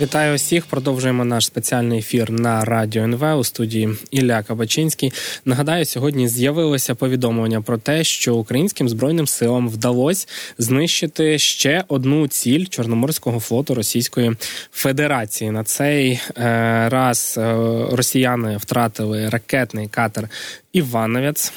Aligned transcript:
Вітаю 0.00 0.34
усіх. 0.34 0.66
Продовжуємо 0.66 1.24
наш 1.24 1.46
спеціальний 1.46 1.98
ефір 1.98 2.30
на 2.30 2.64
радіо 2.64 3.02
НВ 3.02 3.38
у 3.38 3.44
студії 3.44 3.88
Ілля 4.10 4.42
Кабачинський. 4.42 5.12
Нагадаю, 5.44 5.84
сьогодні 5.84 6.28
з'явилося 6.28 6.94
повідомлення 6.94 7.60
про 7.60 7.78
те, 7.78 8.04
що 8.04 8.34
українським 8.34 8.88
збройним 8.88 9.26
силам 9.26 9.68
вдалося 9.68 10.26
знищити 10.58 11.38
ще 11.38 11.84
одну 11.88 12.28
ціль 12.28 12.66
Чорноморського 12.66 13.40
флоту 13.40 13.74
Російської 13.74 14.36
Федерації. 14.72 15.50
На 15.50 15.64
цей 15.64 16.20
е, 16.36 16.88
раз 16.88 17.34
е, 17.38 17.54
росіяни 17.90 18.56
втратили 18.56 19.28
ракетний 19.28 19.88
катер 19.88 20.28
Івановець, 20.74 21.52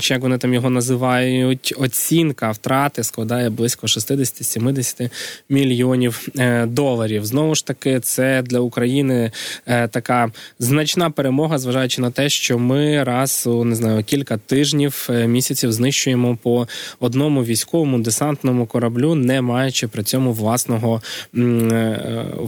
чи 0.00 0.14
як 0.14 0.22
вони 0.22 0.38
там 0.38 0.54
його 0.54 0.70
називають, 0.70 1.74
оцінка 1.78 2.50
втрати 2.50 3.04
складає 3.04 3.50
близько 3.50 3.86
60-70 3.86 5.10
мільйонів 5.48 6.28
е, 6.38 6.66
доларів. 6.66 7.26
Знову 7.26 7.54
ж 7.54 7.66
таки, 7.66 7.79
це 8.02 8.42
для 8.42 8.58
України 8.60 9.30
е, 9.66 9.88
така 9.88 10.32
значна 10.58 11.10
перемога, 11.10 11.58
зважаючи 11.58 12.00
на 12.02 12.10
те, 12.10 12.28
що 12.28 12.58
ми 12.58 13.04
раз 13.04 13.46
у 13.46 13.64
не 13.64 13.74
знаю 13.74 14.04
кілька 14.04 14.36
тижнів 14.36 15.06
е, 15.10 15.26
місяців 15.26 15.72
знищуємо 15.72 16.38
по 16.42 16.68
одному 17.00 17.44
військовому 17.44 17.98
десантному 17.98 18.66
кораблю, 18.66 19.14
не 19.14 19.42
маючи 19.42 19.88
при 19.88 20.02
цьому 20.02 20.32
власного 20.32 21.02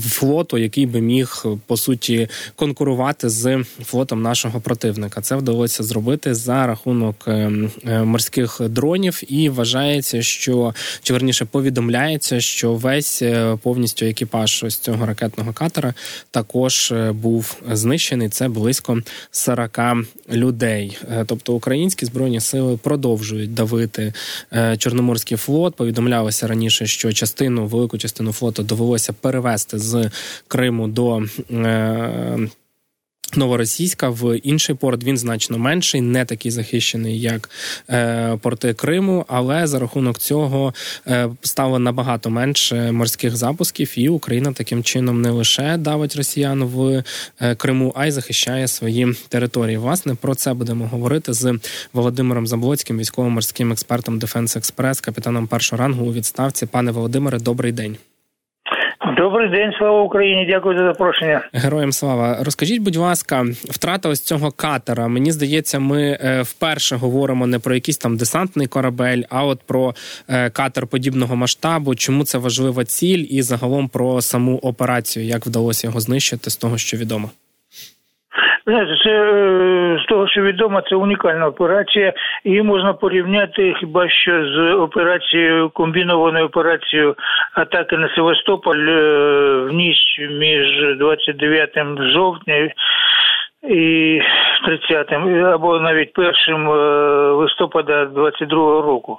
флоту, 0.01 0.59
який 0.59 0.87
би 0.87 1.01
міг 1.01 1.45
по 1.67 1.77
суті 1.77 2.29
конкурувати 2.57 3.29
з 3.29 3.65
флотом 3.85 4.23
нашого 4.23 4.61
противника. 4.61 5.21
Це 5.21 5.37
вдалося 5.37 5.83
зробити 5.83 6.35
за 6.35 6.67
рахунок 6.67 7.17
е, 7.29 7.53
е, 7.87 8.03
морських 8.03 8.61
дронів, 8.69 9.21
і 9.29 9.49
вважається, 9.49 10.23
що 10.23 10.75
чи 11.03 11.13
верніше 11.13 11.45
повідомляється, 11.45 12.41
що 12.41 12.75
весь 12.75 13.23
е, 13.23 13.59
повністю 13.63 14.07
екіпаж 14.07 14.65
ось 14.65 14.77
цього 14.77 15.07
ракетного 15.07 15.22
катера 15.55 15.95
також 16.31 16.93
був 17.11 17.57
знищений. 17.71 18.29
Це 18.29 18.49
близько 18.49 18.99
40 19.31 19.79
людей. 20.33 20.99
Тобто 21.27 21.55
українські 21.55 22.07
збройні 22.07 22.41
сили 22.41 22.77
продовжують 22.77 23.55
давити 23.55 24.13
Чорноморський 24.79 25.37
флот. 25.37 25.75
Повідомлялося 25.75 26.47
раніше, 26.47 26.87
що 26.87 27.13
частину 27.13 27.67
велику 27.67 27.99
частину 27.99 28.33
флоту 28.33 28.63
довелося 28.63 29.13
перевести 29.13 29.79
з 29.79 30.11
Криму 30.49 30.89
до. 30.89 31.23
Новоросійська 33.37 34.09
в 34.09 34.39
інший 34.39 34.75
порт 34.75 35.05
він 35.05 35.19
значно 35.19 35.59
менший, 35.59 36.01
не 36.01 36.25
такий 36.25 36.51
захищений, 36.51 37.21
як 37.21 37.51
е, 37.91 38.39
порти 38.43 38.75
Криму, 38.75 39.25
але 39.29 39.67
за 39.67 39.79
рахунок 39.79 40.19
цього 40.19 40.75
е, 41.07 41.29
стало 41.43 41.79
набагато 41.79 42.31
менше 42.31 42.93
морських 42.93 43.37
запусків, 43.37 43.93
і 43.97 44.09
Україна 44.09 44.53
таким 44.53 44.83
чином 44.83 45.23
не 45.23 45.31
лише 45.31 45.77
давить 45.77 46.17
росіян 46.17 46.65
в 46.65 47.05
е, 47.41 47.55
Криму, 47.55 47.93
а 47.97 48.07
й 48.07 48.11
захищає 48.11 48.69
свої 48.69 49.15
території. 49.29 49.77
Власне 49.77 50.15
про 50.15 50.35
це 50.35 50.55
будемо 50.55 50.87
говорити 50.87 51.33
з 51.33 51.59
Володимиром 51.93 52.47
Заблоцьким, 52.47 52.99
військово-морським 52.99 53.73
експертом 53.73 54.19
Defense 54.19 54.57
Express, 54.57 55.01
капітаном 55.01 55.47
першого 55.47 55.83
рангу 55.83 56.07
у 56.07 56.13
відставці. 56.13 56.67
Пане 56.67 56.91
Володимире, 56.91 57.39
добрий 57.39 57.73
день. 57.73 57.97
Добрий 59.17 59.51
день, 59.51 59.73
слава 59.79 60.03
Україні. 60.03 60.47
Дякую 60.51 60.79
за 60.79 60.85
запрошення. 60.85 61.49
Героям 61.53 61.93
слава. 61.93 62.37
Розкажіть, 62.41 62.83
будь 62.83 62.97
ласка, 62.97 63.45
втрата 63.53 64.09
ось 64.09 64.21
цього 64.21 64.51
катера. 64.51 65.09
Мені 65.09 65.33
здається, 65.33 65.79
ми 65.79 66.19
е, 66.21 66.43
вперше 66.43 66.97
говоримо 66.97 67.47
не 67.47 67.59
про 67.59 67.75
якийсь 67.75 67.99
там 67.99 68.17
десантний 68.17 68.67
корабель, 68.67 69.23
а 69.31 69.45
от 69.45 69.61
про 69.63 69.95
е, 70.29 70.51
катер 70.51 70.87
подібного 70.87 71.37
масштабу. 71.37 71.95
Чому 71.95 72.25
це 72.25 72.39
важлива 72.39 72.85
ціль, 72.85 73.27
і 73.31 73.43
загалом 73.43 73.89
про 73.89 74.23
саму 74.23 74.59
операцію, 74.59 75.27
як 75.27 75.47
вдалося 75.47 75.87
його 75.87 76.01
знищити 76.01 76.51
з 76.51 76.57
того, 76.57 76.79
що 76.79 76.97
відомо. 76.97 77.31
Знаєте, 78.67 78.97
це 79.05 79.11
е, 79.11 80.01
з 80.05 80.07
того, 80.07 80.29
що 80.29 80.43
відомо, 80.43 80.81
це 80.81 80.97
унікальна 80.97 81.47
операція. 81.47 82.13
Її 82.45 82.63
можна 82.63 82.93
порівняти 82.93 83.75
хіба 83.81 84.09
що 84.09 84.45
з 84.45 84.75
операцією 84.75 85.71
комбінованою 85.71 86.45
операцією 86.47 87.17
атаки 87.55 87.97
на 87.97 88.15
Севастополь 88.15 88.89
е, 88.89 89.03
в 89.61 89.73
ніч 89.73 89.97
між 90.31 90.97
29 90.99 91.71
жовтня 92.01 92.71
і 93.69 94.21
30-м, 94.69 95.45
або 95.45 95.79
навіть 95.79 96.13
першим 96.13 96.69
е, 96.71 96.73
листопада 97.33 98.05
22-го 98.05 98.83
року. 98.83 99.19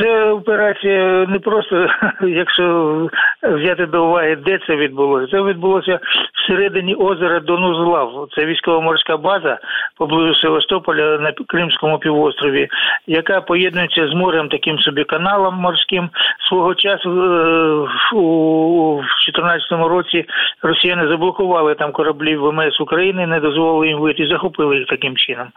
Це 0.00 0.30
операція 0.30 1.26
не 1.28 1.38
просто, 1.38 1.86
якщо 2.22 3.08
взяти 3.42 3.86
до 3.86 4.06
уваги, 4.06 4.36
де 4.36 4.58
це 4.66 4.76
відбулося. 4.76 5.26
Це 5.30 5.42
відбулося 5.42 5.98
всередині 6.34 6.94
озера 6.94 7.40
Донузлав. 7.40 8.28
Це 8.36 8.46
військово-морська 8.46 9.16
база 9.16 9.58
поблизу 9.98 10.34
Севастополя 10.34 11.18
на 11.18 11.32
Кримському 11.48 11.98
півострові, 11.98 12.68
яка 13.06 13.40
поєднується 13.40 14.08
з 14.08 14.14
морем 14.14 14.48
таким 14.48 14.78
собі 14.78 15.04
каналом 15.04 15.54
морським. 15.54 16.10
Свого 16.48 16.74
часу 16.74 17.10
е, 17.10 18.16
у 18.16 19.02
2014 19.26 19.72
році 19.72 20.24
росіяни 20.62 21.08
заблокували 21.08 21.74
там 21.74 21.92
кораблі 21.92 22.36
ВМС 22.36 22.80
України 22.80 23.26
не 23.26 23.40
дозволили 23.40 23.88
їм 23.88 23.98
вийти, 23.98 24.26
захопили 24.26 24.76
їх 24.76 24.86
таким 24.86 25.16
чином. 25.16 25.48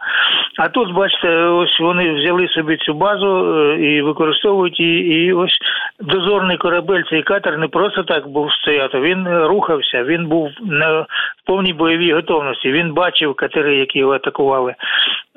А 0.58 0.68
тут, 0.68 0.92
бачите, 0.92 1.28
ось 1.36 1.80
вони 1.80 2.14
взяли 2.14 2.48
собі 2.48 2.76
цю 2.76 2.94
базу 2.94 3.54
е, 3.54 3.93
і 3.96 4.02
використовують 4.02 4.80
її. 4.80 5.26
І 5.26 5.32
ось 5.32 5.58
дозорний 6.00 6.56
корабель, 6.56 7.02
цей 7.10 7.22
катер 7.22 7.58
не 7.58 7.68
просто 7.68 8.02
так 8.02 8.28
був 8.28 8.52
стояти. 8.52 9.00
Він 9.00 9.28
рухався, 9.28 10.04
він 10.04 10.26
був 10.26 10.50
на 10.62 11.06
повній 11.46 11.72
бойовій 11.72 12.12
готовності. 12.12 12.72
Він 12.72 12.92
бачив 12.92 13.34
катери, 13.34 13.76
які 13.76 13.98
його 13.98 14.12
атакували. 14.12 14.74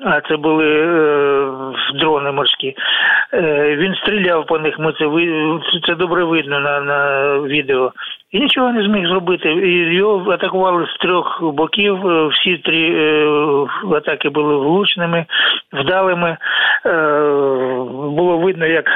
А 0.04 0.20
це 0.20 0.36
були 0.36 0.66
е, 0.66 1.50
дрони 1.94 2.32
морські. 2.32 2.74
Е, 3.34 3.76
Він 3.76 3.94
стріляв 3.94 4.46
по 4.46 4.58
них. 4.58 4.78
Ми 4.78 4.92
це 4.92 5.06
це 5.86 5.94
добре 5.94 6.24
видно 6.24 6.60
на, 6.60 6.80
на 6.80 7.32
відео 7.38 7.92
нічого 8.32 8.72
не 8.72 8.82
зміг 8.82 9.08
зробити. 9.08 9.52
І 9.52 9.94
Його 9.94 10.30
атакували 10.30 10.86
з 10.86 10.96
трьох 10.96 11.42
боків. 11.42 12.06
Е, 12.06 12.26
всі 12.26 12.58
три 12.58 12.90
е, 12.90 13.26
атаки 13.96 14.28
були 14.28 14.56
влучними, 14.56 15.26
вдалими. 15.72 16.36
Е, 16.86 16.92
було 17.92 18.38
видно, 18.38 18.66
як 18.66 18.90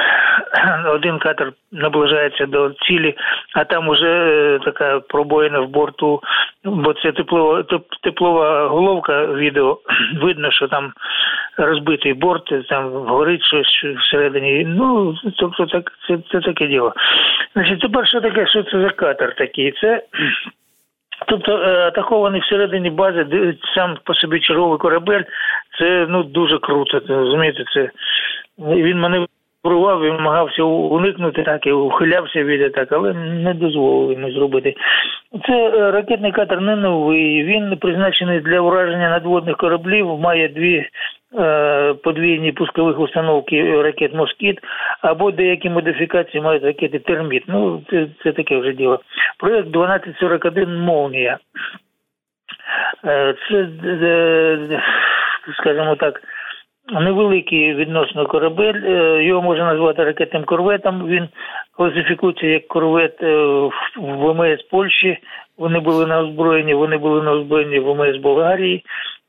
один 0.87 1.19
катер 1.19 1.51
наближається 1.71 2.45
до 2.45 2.69
цілі, 2.69 3.15
а 3.55 3.63
там 3.63 3.89
уже 3.89 4.59
така 4.65 4.99
пробоїна 4.99 5.59
в 5.59 5.67
борту, 5.67 6.21
бо 6.63 6.93
це 6.93 7.11
теплова 7.11 7.63
теплова 8.03 8.67
головка 8.67 9.25
відео. 9.25 9.77
Видно, 10.21 10.51
що 10.51 10.67
там 10.67 10.91
розбитий 11.57 12.13
борт, 12.13 12.67
там 12.69 12.91
горить 12.91 13.43
щось 13.43 13.83
всередині. 13.99 14.65
Ну 14.67 15.15
тобто, 15.37 15.65
так 15.65 15.91
це 16.07 16.17
це 16.31 16.39
таке 16.39 16.67
діло. 16.67 16.93
Значить, 17.53 17.79
тепер 17.79 18.07
що 18.07 18.21
таке, 18.21 18.47
що 18.47 18.63
це 18.63 18.81
за 18.81 18.89
катер 18.89 19.22
такий? 19.31 19.71
Це 19.81 20.01
Тобто 21.27 21.57
е, 21.57 21.87
атакований 21.87 22.41
всередині 22.41 22.89
бази, 22.89 23.55
сам 23.75 23.97
по 24.03 24.13
собі 24.13 24.39
черговий 24.39 24.77
корабель, 24.77 25.23
це 25.79 26.05
ну 26.09 26.23
дуже 26.23 26.59
круто. 26.59 27.01
розумієте, 27.07 27.63
це 27.73 27.89
він 28.59 28.99
мене 28.99 29.25
Прував, 29.63 30.01
він 30.01 30.15
намагався 30.15 30.63
уникнути 30.63 31.43
так 31.43 31.67
і 31.67 31.71
ухилявся 31.71 32.43
від 32.43 32.61
атак, 32.61 32.91
але 32.91 33.13
не 33.13 33.53
дозволив 33.53 34.11
йому 34.11 34.31
зробити. 34.31 34.75
Це 35.47 35.53
е, 35.53 35.91
ракетний 35.91 36.31
катер 36.31 36.61
не 36.61 36.75
новий. 36.75 37.43
Він 37.43 37.77
призначений 37.77 38.39
для 38.39 38.59
ураження 38.59 39.09
надводних 39.09 39.57
кораблів. 39.57 40.19
Має 40.19 40.47
дві 40.47 40.85
подвійні 42.03 42.51
пускових 42.51 42.99
установки 42.99 43.81
ракет 43.81 44.13
Москіт 44.13 44.59
або 45.01 45.31
деякі 45.31 45.69
модифікації 45.69 46.43
мають 46.43 46.63
ракети 46.63 46.99
Терміт. 46.99 47.43
Ну 47.47 47.81
це 47.89 48.07
це 48.23 48.31
таке 48.31 48.57
вже 48.57 48.73
діло. 48.73 48.99
Проєкт 49.37 49.67
1241 49.67 50.79
Молнія. 50.79 51.37
Е, 53.05 53.35
це, 53.49 53.67
е, 53.85 54.81
скажімо 55.57 55.95
так 55.95 56.21
невеликий 56.91 57.73
відносно 57.73 58.25
корабель. 58.25 58.81
Е, 58.85 59.23
його 59.23 59.41
можна 59.41 59.65
назвати 59.65 60.03
ракетним 60.03 60.43
корветом. 60.43 61.07
Він 61.07 61.27
класифікується 61.77 62.47
як 62.47 62.67
корвет 62.67 63.23
е, 63.23 63.35
в 63.35 63.71
ВМС 63.97 64.61
Польщі. 64.61 65.17
Вони 65.57 65.79
були 65.79 66.05
на 66.05 66.19
озброєнні, 66.19 66.73
вони 66.73 66.97
були 66.97 67.21
на 67.21 67.31
озброєнні 67.31 67.79
в 67.79 67.83
ВМС 67.83 68.17
Болгарії 68.17 68.83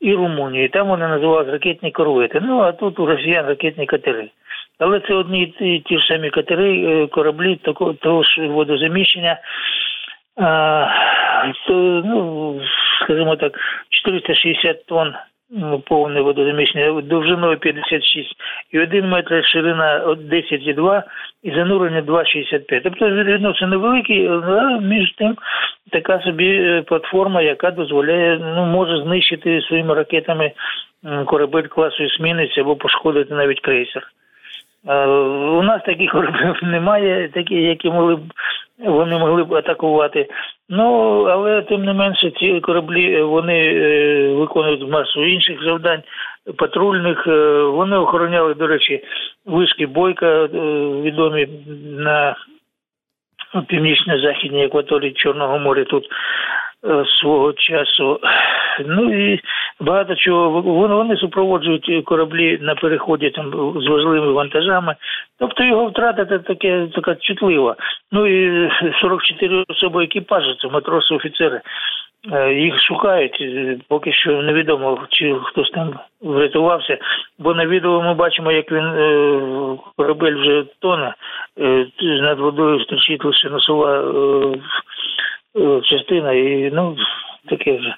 і 0.04 0.14
Румунії. 0.14 0.68
Там 0.68 0.88
вони 0.88 1.08
називали 1.08 1.52
ракетні 1.52 1.90
корвети. 1.90 2.40
Ну 2.42 2.60
а 2.60 2.72
тут 2.72 3.00
у 3.00 3.06
росіян 3.06 3.46
ракетні 3.46 3.86
катери. 3.86 4.30
Але 4.78 5.00
це 5.00 5.14
одні 5.14 5.54
і 5.60 5.78
ті 5.78 5.98
ж 5.98 6.06
самі 6.06 6.30
катери, 6.30 6.84
е, 6.86 7.06
кораблі 7.06 7.56
того, 7.56 7.92
того 7.92 8.22
ж 8.22 8.46
водозаміщення. 8.46 9.38
А, 10.36 10.86
то, 11.66 11.72
ну, 12.04 12.60
скажімо 13.04 13.36
так, 13.36 13.58
460 13.88 14.86
тонн 14.86 15.14
ну, 15.50 15.78
повне 15.78 16.20
водозаміщення 16.20 17.00
довжиною 17.00 17.58
56 17.58 18.34
і 18.72 18.78
1 18.78 19.08
метр 19.08 19.44
ширина 19.46 20.04
10,2 20.06 21.02
і 21.42 21.50
занурення 21.50 22.02
2,65. 22.02 22.80
Тобто 22.84 23.10
відносно 23.10 23.66
невеликий, 23.66 24.28
але 24.28 24.80
між 24.80 25.12
тим 25.12 25.36
така 25.90 26.20
собі 26.20 26.48
е, 26.48 26.82
платформа, 26.82 27.42
яка 27.42 27.70
дозволяє, 27.70 28.38
ну 28.38 28.66
може 28.66 29.02
знищити 29.02 29.62
своїми 29.62 29.94
ракетами 29.94 30.52
корабель 31.26 31.66
класу 31.66 32.04
«Есмінець» 32.04 32.58
або 32.58 32.76
пошкодити 32.76 33.34
навіть 33.34 33.60
крейсер. 33.60 34.02
У 34.86 35.62
нас 35.62 35.82
таких 35.82 36.10
кораблів 36.10 36.56
немає, 36.62 37.28
такі, 37.28 37.54
які 37.54 37.90
могли 37.90 38.16
б 38.16 38.20
вони 38.78 39.18
могли 39.18 39.44
б 39.44 39.54
атакувати. 39.54 40.28
Ну 40.68 41.22
але 41.22 41.62
тим 41.62 41.84
не 41.84 41.92
менше, 41.92 42.30
ці 42.30 42.60
кораблі 42.60 43.22
вони 43.22 43.74
е, 43.74 44.28
виконують 44.34 44.90
масу 44.90 45.24
інших 45.24 45.64
завдань 45.64 46.02
патрульних. 46.56 47.26
Е, 47.26 47.62
вони 47.62 47.96
охороняли, 47.96 48.54
до 48.54 48.66
речі, 48.66 49.04
вишки 49.46 49.86
бойка 49.86 50.26
е, 50.26 50.48
відомі 51.02 51.48
на 51.84 52.36
північно-західній 53.68 54.64
екваторії 54.64 55.12
Чорного 55.12 55.58
моря. 55.58 55.84
Тут 55.84 56.08
свого 57.20 57.52
часу. 57.52 58.20
Ну 58.86 59.32
і 59.32 59.40
багато 59.80 60.14
чого 60.14 60.60
вони 60.60 61.16
супроводжують 61.16 62.04
кораблі 62.04 62.58
на 62.62 62.74
переході 62.74 63.30
там 63.30 63.50
з 63.76 63.86
важливими 63.86 64.32
вантажами. 64.32 64.94
Тобто 65.38 65.64
його 65.64 65.86
втрата 65.86 66.24
таке 66.24 66.86
така 66.94 67.14
чутлива. 67.14 67.76
Ну 68.12 68.26
і 68.26 68.70
44 69.00 69.64
особи 69.68 70.04
екіпажу, 70.04 70.54
це 70.54 70.68
матроси, 70.68 71.14
офіцери. 71.14 71.60
Е, 72.32 72.54
їх 72.54 72.82
шукають, 72.82 73.38
е, 73.40 73.78
поки 73.88 74.12
що 74.12 74.42
невідомо, 74.42 75.06
чи 75.10 75.36
хтось 75.44 75.70
там 75.70 75.98
врятувався. 76.22 76.98
Бо 77.38 77.54
на 77.54 77.66
відео 77.66 78.02
ми 78.02 78.14
бачимо, 78.14 78.52
як 78.52 78.72
він 78.72 78.84
е, 78.84 79.40
корабель 79.96 80.36
вже 80.36 80.64
тоне, 80.78 81.14
над 82.02 82.38
водою 82.38 82.80
стрічить 82.80 83.24
лише 83.24 83.48
носова 83.50 84.02
частина, 85.84 86.32
і 86.32 86.70
ну 86.70 86.96
таке 87.48 87.72
вже. 87.72 87.94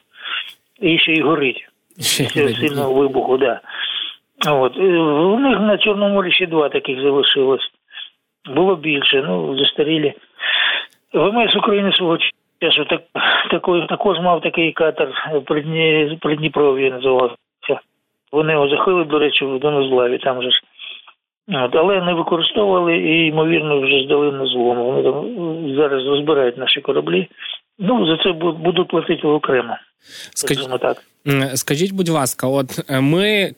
І 0.80 0.98
ще 0.98 1.12
й 1.12 1.20
горить. 1.20 1.68
Ще 2.00 2.24
сильного 2.28 2.94
вибуху, 2.94 3.38
да. 3.38 3.60
От. 4.46 4.76
У 4.76 5.38
них 5.38 5.60
на 5.60 5.78
Чорному 5.78 6.14
морі 6.14 6.32
ще 6.32 6.46
два 6.46 6.68
таких 6.68 7.02
залишилось. 7.02 7.70
Було 8.54 8.76
більше, 8.76 9.24
ну, 9.26 9.58
застарілі. 9.58 10.14
ВМС 11.12 11.56
України 11.56 11.92
свого 11.92 12.18
часу 12.60 12.84
так, 12.84 13.02
такой, 13.50 13.86
також 13.86 14.18
мав 14.18 14.40
такий 14.40 14.72
катер 14.72 15.08
при 16.20 16.36
Дніпрові 16.36 16.90
називався. 16.90 17.36
Вони 18.32 18.52
його 18.52 18.68
захили, 18.68 19.04
до 19.04 19.18
речі, 19.18 19.44
в 19.44 19.58
Донозлаві, 19.58 20.18
там 20.18 20.42
же 20.42 20.50
ж. 20.50 20.60
От, 21.48 21.74
Але 21.74 22.00
не 22.00 22.14
використовували 22.14 22.96
і, 22.96 23.26
ймовірно, 23.26 23.80
вже 23.80 24.04
здали 24.04 24.32
на 24.32 24.46
злому. 24.46 24.84
Вони 24.84 25.02
там 25.02 25.76
зараз 25.76 26.06
розбирають 26.06 26.58
наші 26.58 26.80
кораблі. 26.80 27.28
Ну, 27.78 28.06
за 28.06 28.16
це 28.22 28.32
будуть 28.32 28.88
платити 28.88 29.26
окремо. 29.26 29.76
Скажіть, 30.34 30.80
так. 30.80 31.02
Скажіть, 31.54 31.92
будь 31.92 32.08
ласка, 32.08 32.46
от 32.46 32.90
е, 32.90 33.00
ми 33.00 33.52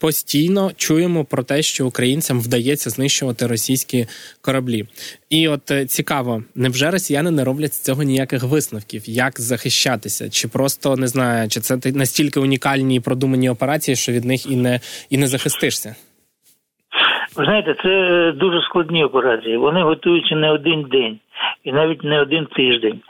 постійно 0.00 0.70
чуємо 0.76 1.24
про 1.24 1.42
те, 1.42 1.62
що 1.62 1.86
українцям 1.86 2.40
вдається 2.40 2.90
знищувати 2.90 3.46
російські 3.46 4.06
кораблі. 4.40 4.84
І 5.30 5.48
от 5.48 5.70
е, 5.70 5.86
цікаво, 5.86 6.42
невже 6.54 6.90
росіяни 6.90 7.30
не 7.30 7.44
роблять 7.44 7.74
з 7.74 7.80
цього 7.80 8.02
ніяких 8.02 8.44
висновків, 8.44 9.02
як 9.06 9.40
захищатися? 9.40 10.30
Чи 10.30 10.48
просто 10.48 10.96
не 10.96 11.06
знаю, 11.06 11.48
чи 11.48 11.60
це 11.60 11.92
настільки 11.92 12.40
унікальні 12.40 12.96
і 12.96 13.00
продумані 13.00 13.50
операції, 13.50 13.96
що 13.96 14.12
від 14.12 14.24
них 14.24 14.50
і 14.50 14.56
не 14.56 14.80
і 15.10 15.18
не 15.18 15.26
захистишся? 15.26 15.96
Ви 17.36 17.44
знаєте, 17.44 17.74
це 17.82 17.88
е, 17.88 18.32
дуже 18.32 18.62
складні 18.62 19.04
операції. 19.04 19.56
Вони 19.56 19.82
готуються 19.82 20.36
не 20.36 20.50
один 20.50 20.82
день 20.82 21.18
і 21.64 21.72
навіть 21.72 22.04
не 22.04 22.20
один 22.20 22.46
тиждень. 22.46 23.00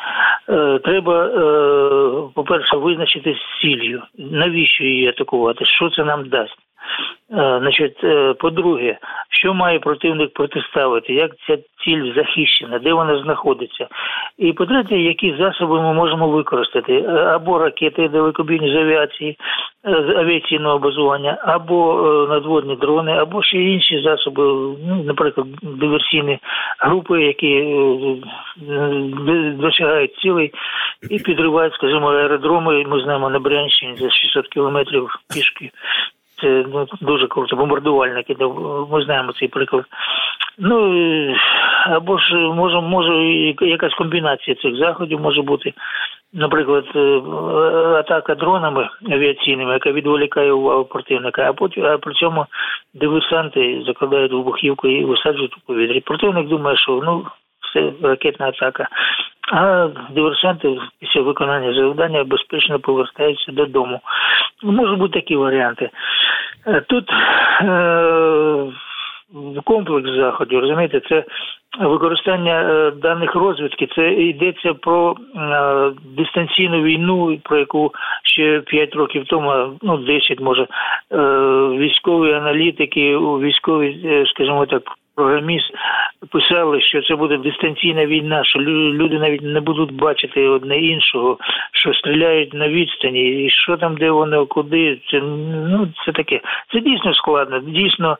Е, 0.48 0.78
треба, 0.84 1.26
е, 1.26 2.30
по-перше, 2.34 2.76
визначити 2.76 3.34
з 3.34 3.60
ціллю, 3.60 4.02
навіщо 4.18 4.84
її 4.84 5.08
атакувати, 5.08 5.64
що 5.64 5.90
це 5.90 6.04
нам 6.04 6.28
дасть. 6.28 6.63
Е, 7.30 7.58
значить, 7.60 8.04
по-друге, 8.38 8.98
що 9.30 9.54
має 9.54 9.78
противник 9.78 10.32
протиставити, 10.32 11.14
як 11.14 11.30
ця 11.46 11.56
ціль 11.84 12.14
захищена, 12.16 12.78
де 12.78 12.92
вона 12.92 13.22
знаходиться. 13.22 13.86
І 14.38 14.52
по-третє, 14.52 14.96
які 14.96 15.36
засоби 15.38 15.82
ми 15.82 15.94
можемо 15.94 16.28
використати 16.28 17.02
або 17.06 17.58
ракети 17.58 18.08
далекобійні 18.08 18.72
з 18.72 18.76
авіації, 18.76 19.38
з 19.84 20.16
авіаційного 20.16 20.78
базування, 20.78 21.38
або 21.42 22.02
надводні 22.30 22.76
дрони, 22.76 23.12
або 23.12 23.42
ще 23.42 23.56
інші 23.56 24.02
засоби, 24.02 24.42
ну, 24.86 25.02
наприклад, 25.04 25.46
диверсійні 25.62 26.38
групи, 26.78 27.22
які 27.22 27.76
досягають 29.58 30.16
цілей 30.16 30.52
і 31.10 31.18
підривають, 31.18 31.74
скажімо, 31.74 32.08
аеродроми. 32.08 32.84
Ми 32.84 33.00
знаємо 33.00 33.30
на 33.30 33.38
Брянщині 33.38 33.96
за 33.96 34.10
600 34.10 34.48
кілометрів 34.48 35.08
пішки. 35.34 35.70
Це 36.44 36.64
ну, 36.72 36.86
дуже 37.00 37.26
круто, 37.26 37.56
бомбардувальники. 37.56 38.36
Ми 38.90 39.04
знаємо 39.04 39.32
цей 39.32 39.48
приклад. 39.48 39.84
Ну 40.58 41.36
або 41.86 42.18
ж 42.18 42.34
може, 42.34 42.80
може 42.80 43.14
якась 43.60 43.94
комбінація 43.94 44.56
цих 44.56 44.76
заходів 44.76 45.20
може 45.20 45.42
бути. 45.42 45.72
Наприклад, 46.32 46.84
е, 46.96 47.00
атака 47.98 48.34
дронами 48.34 48.88
авіаційними, 49.10 49.72
яка 49.72 49.92
відволікає 49.92 50.52
увагу 50.52 50.84
противника, 50.84 51.48
а 51.48 51.52
потім 51.52 51.84
а 51.84 51.98
при 51.98 52.14
цьому 52.14 52.46
диверсанти 52.94 53.82
закладають 53.86 54.32
вибухівку 54.32 54.88
і 54.88 55.04
висаджують 55.04 55.56
у 55.56 55.60
повітрі. 55.66 56.00
Противник 56.00 56.48
думає, 56.48 56.76
що 56.76 57.00
ну 57.04 57.26
це 57.72 57.92
ракетна 58.02 58.48
атака. 58.48 58.88
А 59.52 59.88
диверсанти 60.10 60.78
після 61.00 61.20
виконання 61.20 61.74
завдання 61.74 62.24
безпечно 62.24 62.78
повертаються 62.78 63.52
додому. 63.52 64.00
Можуть 64.62 64.98
бути 64.98 65.20
такі 65.20 65.36
варіанти. 65.36 65.90
Е, 66.66 66.80
тут 66.80 67.10
е- 67.62 68.72
комплекс 69.64 70.10
заходів, 70.10 70.60
розумієте, 70.60 71.00
це 71.00 71.24
використання 71.80 72.60
е, 72.60 72.90
даних 72.90 73.34
розвідки, 73.34 73.88
це 73.96 74.12
йдеться 74.12 74.74
про 74.74 75.16
е, 75.36 75.90
дистанційну 76.16 76.82
війну, 76.82 77.38
про 77.42 77.58
яку 77.58 77.92
ще 78.22 78.60
5 78.60 78.94
років 78.94 79.24
тому, 79.26 79.78
ну 79.82 79.96
10 79.96 80.40
може, 80.40 80.62
е, 80.62 80.68
військові 81.78 82.32
аналітики, 82.32 83.16
військові, 83.18 84.24
скажімо 84.26 84.66
так, 84.66 84.82
програміст 85.14 85.70
писали, 86.30 86.80
що 86.80 87.02
це 87.02 87.16
буде 87.16 87.36
дистанційна 87.36 88.06
війна, 88.06 88.44
що 88.44 88.58
люди 88.60 89.18
навіть 89.18 89.42
не 89.42 89.60
будуть 89.60 89.92
бачити 89.92 90.48
одне 90.48 90.78
іншого, 90.78 91.38
що 91.72 91.94
стріляють 91.94 92.54
на 92.54 92.68
відстані, 92.68 93.44
і 93.44 93.50
що 93.50 93.76
там, 93.76 93.96
де 93.96 94.10
вони, 94.10 94.46
куди. 94.46 95.00
Це 95.10 95.20
ну 95.20 95.88
це 96.06 96.12
таке. 96.12 96.40
Це 96.72 96.80
дійсно 96.80 97.14
складно, 97.14 97.58
дійсно. 97.58 98.16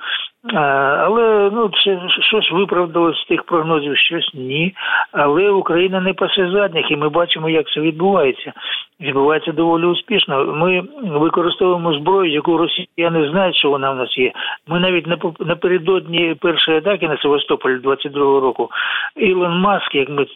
Але 0.53 1.51
ну 1.53 1.71
це 1.85 2.01
щось 2.21 2.51
виправдалось 2.53 3.19
з 3.19 3.25
тих 3.25 3.43
прогнозів, 3.43 3.97
щось 3.97 4.31
ні. 4.35 4.75
Але 5.13 5.51
Україна 5.51 6.01
не 6.01 6.13
пасе 6.13 6.51
задніх, 6.51 6.91
і 6.91 6.97
ми 6.97 7.09
бачимо, 7.09 7.49
як 7.49 7.67
це 7.69 7.81
відбувається. 7.81 8.53
Відбувається 9.01 9.53
доволі 9.53 9.85
успішно. 9.85 10.45
Ми 10.45 10.83
використовуємо 11.03 11.93
зброю, 11.93 12.33
яку 12.33 12.57
росіяни 12.59 13.31
знають, 13.31 13.57
що 13.57 13.71
вона 13.71 13.91
в 13.91 13.97
нас 13.97 14.19
є. 14.19 14.33
Ми 14.69 14.81
навіть 14.81 15.07
напередодні 15.41 16.35
першої 16.41 16.79
атаки 16.79 17.09
на 17.09 17.17
Севастополь 17.17 17.71
22-го 17.71 18.41
року. 18.41 18.71
Ілон 19.17 19.61
Маск, 19.61 19.95
як 19.95 20.09
ми 20.09 20.27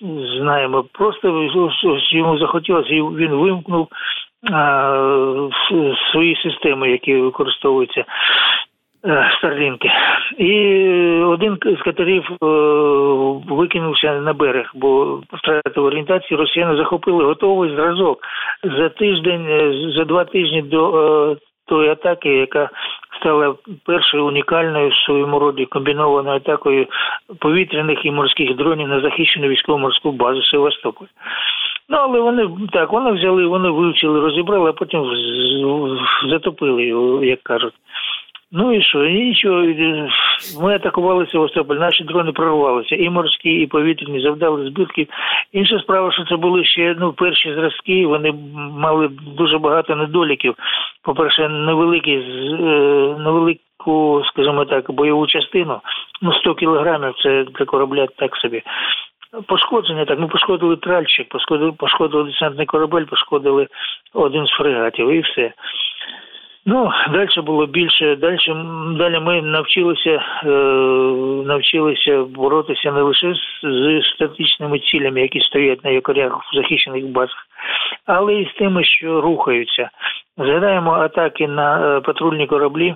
знаємо, 0.41 0.85
просто 0.93 1.49
йому 2.11 2.38
захотілося, 2.38 2.95
і 2.95 3.03
він 3.03 3.35
вимкнув 3.35 3.88
свої 6.12 6.37
системи, 6.37 6.91
які 6.91 7.17
використовуються. 7.17 8.05
Е, 9.07 9.31
Старлінки. 9.38 9.90
І 10.38 10.52
один 11.23 11.59
з 11.81 11.83
катерів 11.83 12.28
е, 12.43 12.47
викинувся 13.55 14.21
на 14.21 14.33
берег, 14.33 14.71
бо 14.75 15.21
втратив 15.33 15.85
орієнтацію, 15.85 16.38
росіяни 16.38 16.76
захопили 16.76 17.25
готовий 17.25 17.71
зразок 17.71 18.19
за 18.78 18.88
тиждень, 18.88 19.47
е, 19.50 19.93
за 19.97 20.05
два 20.05 20.25
тижні 20.25 20.62
до 20.62 21.37
тої 21.67 21.90
атаки, 21.90 22.28
яка 22.28 22.71
стала 23.21 23.55
першою 23.87 24.26
унікальною 24.26 24.88
в 24.88 24.95
своєму 24.95 25.38
роді 25.38 25.67
комбінованою 25.67 26.37
атакою 26.37 26.87
повітряних 27.38 28.05
і 28.05 28.11
морських 28.11 28.57
дронів 28.57 28.88
на 28.88 29.00
захищену 29.00 29.49
військово-морську 29.49 30.12
базу 30.12 30.43
Севастополь. 30.43 31.07
Ну, 31.88 31.97
але 31.97 32.21
вони 32.21 32.49
так, 32.73 32.93
вони 32.93 33.12
взяли, 33.12 33.47
вони 33.47 33.71
вивчили, 33.71 34.21
розібрали, 34.21 34.71
а 34.71 34.73
потім 34.73 35.05
затопили 36.31 36.85
його, 36.85 37.25
як 37.25 37.43
кажуть. 37.43 37.75
Ну 38.52 38.73
і 38.73 38.83
що? 38.83 39.05
І 39.05 39.25
нічого. 39.25 39.62
Ми 40.62 40.75
атакували 40.75 41.26
Севастополь, 41.26 41.76
наші 41.76 42.05
дрони 42.05 42.33
прорвалися. 42.33 42.97
І 42.97 43.11
морські, 43.11 43.50
і 43.50 43.67
повітряні, 43.67 44.21
завдали 44.21 44.71
збитків. 44.71 45.09
Інша 45.52 45.78
справа, 45.78 46.12
що 46.12 46.25
це 46.25 46.37
були 46.37 46.64
ще 46.64 46.97
ну, 46.99 47.12
перші 47.12 47.55
зразки, 47.55 48.07
вони 48.07 48.35
мали 48.78 49.09
дуже 49.37 49.59
багато 49.59 49.97
недоліків. 49.97 50.55
По-перше, 51.02 51.49
невеликі, 51.49 52.12
е, 52.12 52.23
невелику, 53.19 54.23
скажімо 54.26 54.64
так, 54.64 54.90
бойову 54.90 55.26
частину. 55.26 55.81
Ну, 56.23 56.33
100 56.33 56.55
кілограмів 56.55 57.14
це 57.23 57.45
для 57.45 57.64
корабля 57.64 58.07
так 58.17 58.37
собі. 58.37 58.62
Пошкодження 59.47 60.05
так, 60.05 60.19
ми 60.19 60.26
пошкодили 60.26 60.76
тральчик, 60.76 61.28
пошкодили, 61.28 61.73
пошкодили 61.73 62.25
десантний 62.25 62.67
корабель, 62.67 63.05
пошкодили 63.05 63.69
один 64.14 64.47
з 64.47 64.50
фрегатів 64.50 65.11
і 65.11 65.21
все. 65.21 65.52
Ну, 66.70 66.90
далі 67.12 67.28
було 67.37 67.66
більше. 67.66 68.16
Далі 68.16 68.38
далі 68.98 69.20
ми 69.20 69.42
навчилися 69.42 70.22
е, 70.44 70.48
навчилися 71.46 72.22
боротися 72.22 72.92
не 72.92 73.02
лише 73.02 73.34
з, 73.34 73.38
з 73.62 74.10
статичними 74.14 74.78
цілями, 74.78 75.20
які 75.20 75.40
стоять 75.40 75.84
на 75.84 75.90
якорях 75.90 76.32
в 76.32 76.56
захищених 76.56 77.06
базах, 77.06 77.46
але 78.06 78.34
і 78.34 78.50
з 78.50 78.58
тими, 78.58 78.84
що 78.84 79.20
рухаються. 79.20 79.90
Згадаємо 80.37 80.92
атаки 80.92 81.48
на 81.48 81.96
е, 81.96 82.00
патрульні 82.00 82.46
кораблі. 82.46 82.94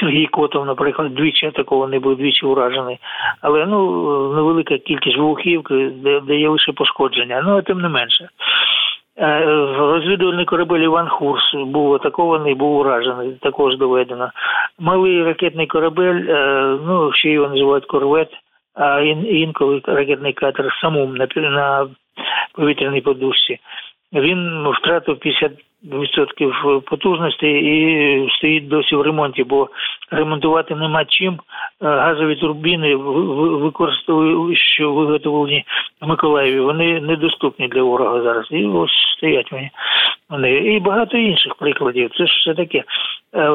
Сергій 0.00 0.26
Котов, 0.26 0.66
наприклад, 0.66 1.14
двічі 1.14 1.46
атакований 1.46 1.98
був 1.98 2.16
двічі 2.16 2.46
уражений. 2.46 2.98
Але 3.40 3.66
ну 3.66 3.78
невелика 4.34 4.78
кількість 4.78 5.16
вибухівки, 5.16 5.90
де, 5.94 6.20
де 6.20 6.36
є 6.36 6.48
лише 6.48 6.72
пошкодження. 6.72 7.42
Ну 7.46 7.56
а 7.56 7.62
тим 7.62 7.80
не 7.80 7.88
менше. 7.88 8.28
Е, 9.18 9.44
розвідувальний 9.78 10.44
корабель 10.44 10.80
Іван 10.80 11.08
Хурс 11.08 11.54
був 11.54 11.94
атакований, 11.94 12.54
був 12.54 12.76
уражений, 12.76 13.32
також 13.40 13.76
доведено. 13.76 14.30
Малий 14.78 15.24
ракетний 15.24 15.66
корабель, 15.66 16.26
е, 16.28 16.78
ну 16.86 17.12
ще 17.12 17.30
його 17.30 17.48
називають 17.48 17.86
корвет, 17.86 18.30
а 18.74 19.00
інколи 19.00 19.80
ракетний 19.84 20.32
катер 20.32 20.78
самум 20.80 21.16
на 21.16 21.88
повітряній 22.52 23.00
подушці. 23.00 23.58
Він 24.14 24.68
втратив 24.68 25.18
50 25.18 25.52
відсотків 25.84 26.82
потужності 26.86 27.46
і 27.46 28.28
стоїть 28.30 28.68
досі 28.68 28.96
в 28.96 29.02
ремонті, 29.02 29.44
бо 29.44 29.68
ремонтувати 30.10 30.74
нема 30.74 31.04
чим. 31.04 31.32
Е, 31.34 31.38
газові 31.80 32.36
турбіни 32.36 32.96
використовують, 32.96 34.58
що 34.58 34.92
виготовлені 34.92 35.64
в 36.00 36.08
Миколаєві. 36.08 36.60
Вони 36.60 37.00
недоступні 37.00 37.68
для 37.68 37.82
ворога 37.82 38.22
зараз. 38.22 38.46
І 38.50 38.66
ось 38.66 39.14
стоять 39.16 39.52
вони. 39.52 39.70
вони. 40.30 40.50
І 40.50 40.80
багато 40.80 41.16
інших 41.16 41.54
прикладів. 41.54 42.10
Це 42.18 42.26
ж 42.26 42.38
все 42.40 42.54
таке. 42.54 42.84
Е, 43.34 43.50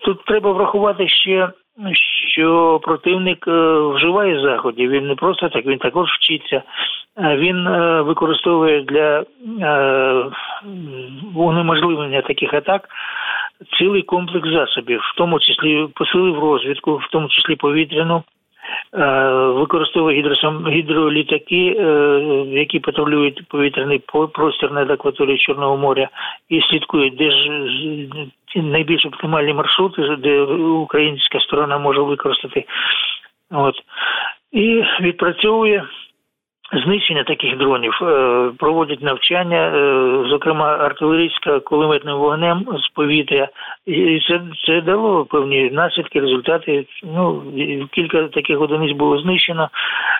тут 0.00 0.24
треба 0.24 0.52
врахувати 0.52 1.08
ще 1.08 1.48
що 2.32 2.80
противник 2.82 3.48
е, 3.48 3.78
вживає 3.78 4.40
заходів. 4.40 4.90
Він 4.90 5.06
не 5.06 5.14
просто 5.14 5.48
так, 5.48 5.66
він 5.66 5.78
також 5.78 6.08
вчиться. 6.10 6.62
Е, 7.18 7.36
він 7.36 7.66
е, 7.66 8.02
використовує 8.02 8.82
для 8.82 9.24
унеможливлення 11.34 12.22
таких 12.22 12.54
атак 12.54 12.88
цілий 13.78 14.02
комплекс 14.02 14.48
засобів, 14.48 15.00
в 15.00 15.16
тому 15.16 15.40
числі 15.40 15.86
посилив 15.94 16.38
розвідку, 16.38 16.96
в 16.96 17.08
тому 17.10 17.28
числі 17.28 17.56
повітряну. 17.56 18.22
Використовує 19.54 20.38
гідролітаки, 20.68 21.64
які 22.50 22.80
патрулюють 22.80 23.48
повітряний 23.48 24.02
простір 24.32 24.72
над 24.72 24.90
акваторією 24.90 25.38
Чорного 25.38 25.76
моря, 25.76 26.08
і 26.48 26.60
слідкують, 26.60 27.16
де 27.16 27.30
ж 27.30 27.50
найбільш 28.54 29.06
оптимальні 29.06 29.54
маршрути, 29.54 30.16
де 30.18 30.40
українська 30.62 31.40
сторона 31.40 31.78
може 31.78 32.00
використати. 32.00 32.64
От. 33.50 33.74
І 34.52 34.84
відпрацьовує 35.00 35.84
знищення 36.72 37.24
таких 37.24 37.56
дронів, 37.58 37.98
е, 38.02 38.50
проводять 38.58 39.02
навчання, 39.02 39.56
е, 39.56 40.28
зокрема 40.28 40.76
артилерійська 40.76 41.60
кулеметним 41.60 42.16
вогнем 42.16 42.66
з 42.78 42.88
повітря, 42.88 43.48
і 43.86 44.20
це 44.28 44.40
це 44.66 44.80
дало 44.80 45.24
певні 45.24 45.70
наслідки, 45.70 46.20
результати. 46.20 46.86
Ну 47.02 47.42
кілька 47.92 48.22
таких 48.22 48.60
одиниць 48.60 48.96
було 48.96 49.18
знищено 49.18 49.68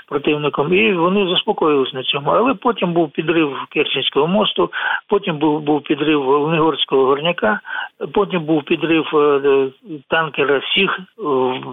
противником, 0.08 0.74
і 0.74 0.92
вони 0.92 1.28
заспокоїлись 1.28 1.94
на 1.94 2.02
цьому. 2.02 2.30
Але 2.30 2.54
потім 2.54 2.92
був 2.92 3.10
підрив 3.10 3.56
Керченського 3.70 4.26
мосту, 4.26 4.70
потім 5.08 5.38
був 5.38 5.60
був 5.60 5.82
підрив 5.82 6.28
Унигорського 6.28 7.04
горняка, 7.04 7.60
потім 8.12 8.42
був 8.42 8.62
підрив 8.62 9.06
е, 9.14 9.68
танкера 10.08 10.60
Сіг 10.74 10.98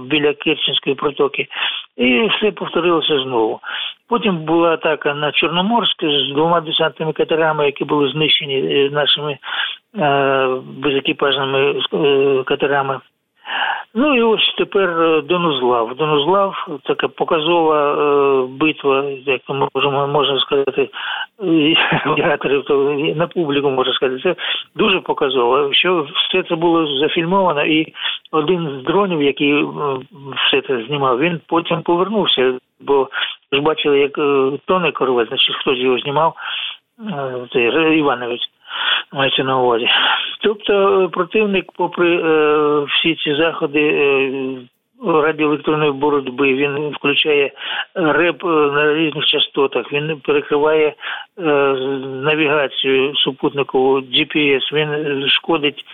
біля 0.05 0.33
Керченської 0.33 0.95
протоки, 0.95 1.47
і 1.97 2.27
все 2.27 2.51
повторилося 2.51 3.19
знову. 3.23 3.59
Потім 4.07 4.37
була 4.37 4.69
атака 4.69 5.13
на 5.13 5.31
Чорноморськ 5.31 6.03
з 6.03 6.33
двома 6.33 6.61
десантними 6.61 7.13
катерами, 7.13 7.65
які 7.65 7.85
були 7.85 8.11
знищені 8.11 8.55
е, 8.55 8.89
нашими 8.89 9.37
е, 9.99 10.47
безекіпажними 10.63 11.81
е, 11.93 12.43
катерами. 12.43 12.99
Ну 13.95 14.15
і 14.15 14.21
ось 14.21 14.55
тепер 14.57 15.21
Донузлав. 15.23 15.95
Донузлав 15.95 16.79
така 16.83 17.07
показова 17.07 18.47
битва, 18.47 19.03
як 19.25 19.41
ми 19.49 19.67
можемо 19.75 20.07
можна 20.07 20.39
сказати, 20.39 20.89
театрів, 22.17 22.63
то 22.65 22.93
на 23.15 23.27
публіку 23.27 23.69
можна 23.69 23.93
сказати. 23.93 24.21
Це 24.23 24.35
дуже 24.75 24.99
показово. 24.99 25.73
Що 25.73 26.07
все 26.15 26.43
це 26.43 26.55
було 26.55 26.99
зафільмовано, 26.99 27.65
і 27.65 27.93
один 28.31 28.79
з 28.79 28.83
дронів, 28.83 29.21
який 29.21 29.65
все 30.47 30.61
це 30.61 30.83
знімав, 30.83 31.19
він 31.19 31.41
потім 31.47 31.81
повернувся, 31.81 32.53
бо 32.79 33.09
ж 33.51 33.61
бачили, 33.61 33.99
як 33.99 34.17
е, 34.17 34.51
тоне 34.65 34.91
корвет, 34.91 35.27
значить 35.27 35.55
хтось 35.55 35.77
його 35.77 35.99
знімав, 35.99 36.35
е, 36.99 37.47
цей 37.53 37.97
Іванович 37.97 38.41
мається 39.13 39.43
на 39.43 39.59
увазі. 39.59 39.87
Тобто 40.41 41.09
противник, 41.13 41.65
попри 41.77 42.15
е, 42.15 42.79
всі 42.79 43.15
ці 43.15 43.35
заходи 43.35 43.79
е, 43.79 44.57
радіоелектронної 45.05 45.91
боротьби, 45.91 46.53
він 46.53 46.89
включає 46.89 47.51
реп 47.95 48.43
на 48.43 48.93
різних 48.93 49.25
частотах, 49.25 49.93
він 49.93 50.19
перекриває 50.23 50.87
е, 50.87 51.43
навігацію 52.23 53.15
супутникову 53.15 53.99
GPS, 53.99 54.73
він 54.73 55.27
шкодить, 55.29 55.85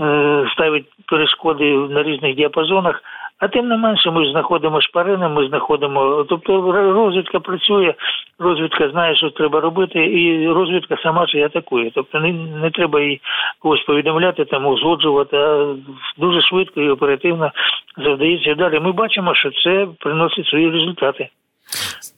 е, 0.00 0.46
ставить 0.52 0.86
перешкоди 1.06 1.64
на 1.74 2.02
різних 2.02 2.34
діапазонах. 2.34 3.02
А 3.38 3.48
тим 3.48 3.68
не 3.68 3.76
менше, 3.76 4.10
ми 4.10 4.24
ж 4.24 4.30
знаходимо 4.30 4.80
шпарини, 4.80 5.28
ми 5.28 5.48
знаходимо. 5.48 6.26
Тобто 6.28 6.72
розвідка 6.72 7.40
працює, 7.40 7.94
розвідка 8.38 8.90
знає, 8.90 9.16
що 9.16 9.30
треба 9.30 9.60
робити, 9.60 9.98
і 9.98 10.48
розвідка 10.48 10.96
сама 11.02 11.26
ж 11.26 11.38
і 11.38 11.42
атакує. 11.42 11.90
Тобто 11.94 12.20
не 12.20 12.32
не 12.32 12.70
треба 12.70 13.00
їй 13.00 13.20
когось 13.58 13.82
повідомляти, 13.82 14.44
там 14.44 14.66
узгоджувати, 14.66 15.36
а 15.36 15.74
дуже 16.18 16.42
швидко 16.42 16.80
і 16.80 16.90
оперативно 16.90 17.52
завдається 17.96 18.54
далі. 18.54 18.80
Ми 18.80 18.92
бачимо, 18.92 19.34
що 19.34 19.50
це 19.64 19.86
приносить 20.00 20.46
свої 20.46 20.70
результати. 20.70 21.28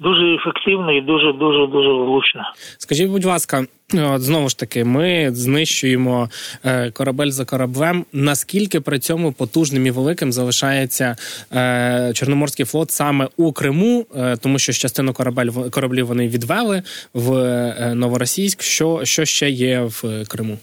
Дуже 0.00 0.34
ефективно 0.34 0.92
і 0.92 1.00
дуже 1.00 1.32
дуже 1.32 1.66
дуже 1.66 1.88
влучно. 1.88 2.42
Скажіть, 2.78 3.10
будь 3.10 3.24
ласка, 3.24 3.66
от 3.94 4.22
знову 4.22 4.48
ж 4.48 4.58
таки, 4.58 4.84
ми 4.84 5.30
знищуємо 5.32 6.28
е, 6.64 6.90
корабель 6.90 7.30
за 7.30 7.44
кораблем. 7.44 8.04
Наскільки 8.12 8.80
при 8.80 8.98
цьому 8.98 9.32
потужним 9.32 9.86
і 9.86 9.90
великим 9.90 10.32
залишається 10.32 11.16
е, 11.52 12.12
Чорноморський 12.14 12.66
флот 12.66 12.90
саме 12.90 13.28
у 13.36 13.52
Криму, 13.52 14.06
е, 14.16 14.36
тому 14.36 14.58
що 14.58 14.72
частину 14.72 15.12
корабель 15.12 15.48
кораблів 15.70 16.06
вони 16.06 16.28
відвели 16.28 16.82
в 17.14 17.32
е, 17.32 17.94
Новоросійськ. 17.94 18.62
Що, 18.62 19.00
що 19.04 19.24
ще 19.24 19.50
є 19.50 19.80
в 19.80 20.24
Криму? 20.28 20.58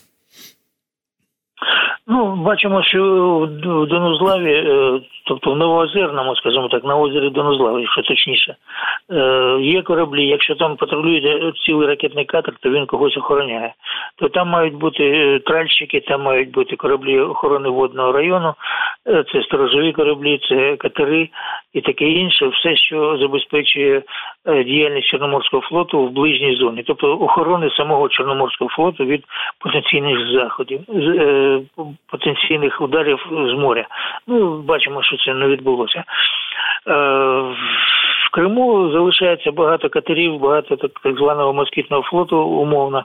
Ну, 2.07 2.35
бачимо, 2.35 2.83
що 2.83 3.03
в 3.39 3.88
Донузлаві, 3.88 4.53
е, 4.53 5.01
тобто 5.25 5.51
в 5.51 5.57
Новоозерному, 5.57 6.35
скажімо 6.35 6.67
так, 6.67 6.83
на 6.83 6.97
озері 6.97 7.29
Донузлаві, 7.29 7.81
якщо 7.81 8.01
точніше, 8.01 8.55
е, 9.12 9.57
є 9.62 9.81
кораблі. 9.81 10.27
Якщо 10.27 10.55
там 10.55 10.75
патрулює 10.75 11.51
цілий 11.65 11.88
ракетний 11.88 12.25
катер, 12.25 12.53
то 12.59 12.69
він 12.69 12.85
когось 12.85 13.17
охороняє. 13.17 13.74
То 14.15 14.29
там 14.29 14.50
мають 14.50 14.74
бути 14.74 15.03
е, 15.03 15.39
тральщики, 15.39 16.00
там 16.00 16.21
мають 16.21 16.51
бути 16.51 16.75
кораблі 16.75 17.19
охорони 17.19 17.69
водного 17.69 18.12
району, 18.12 18.53
це 19.05 19.43
сторожові 19.43 19.91
кораблі, 19.91 20.39
це 20.50 20.75
катери 20.77 21.29
і 21.74 21.81
таке 21.81 22.05
інше, 22.05 22.47
все, 22.47 22.75
що 22.75 23.17
забезпечує 23.17 24.01
діяльність 24.45 25.07
Чорноморського 25.07 25.63
флоту 25.63 26.05
в 26.05 26.11
ближній 26.11 26.55
зоні, 26.55 26.83
тобто 26.87 27.17
охорони 27.17 27.69
самого 27.69 28.09
Чорноморського 28.09 28.69
флоту 28.69 29.05
від 29.05 29.23
потенційних 29.59 30.31
заходів 30.31 30.79
потенційних 32.11 32.81
ударів 32.81 33.27
з 33.31 33.53
моря. 33.53 33.87
Ну, 34.27 34.61
бачимо, 34.61 35.03
що 35.03 35.17
це 35.17 35.33
не 35.33 35.47
відбулося. 35.47 36.03
Е, 36.87 36.93
в 38.25 38.31
Криму 38.31 38.91
залишається 38.91 39.51
багато 39.51 39.89
катерів, 39.89 40.39
багато 40.39 40.75
так 40.75 41.17
званого 41.17 41.53
москітного 41.53 42.03
флоту, 42.03 42.37
умовно. 42.37 43.03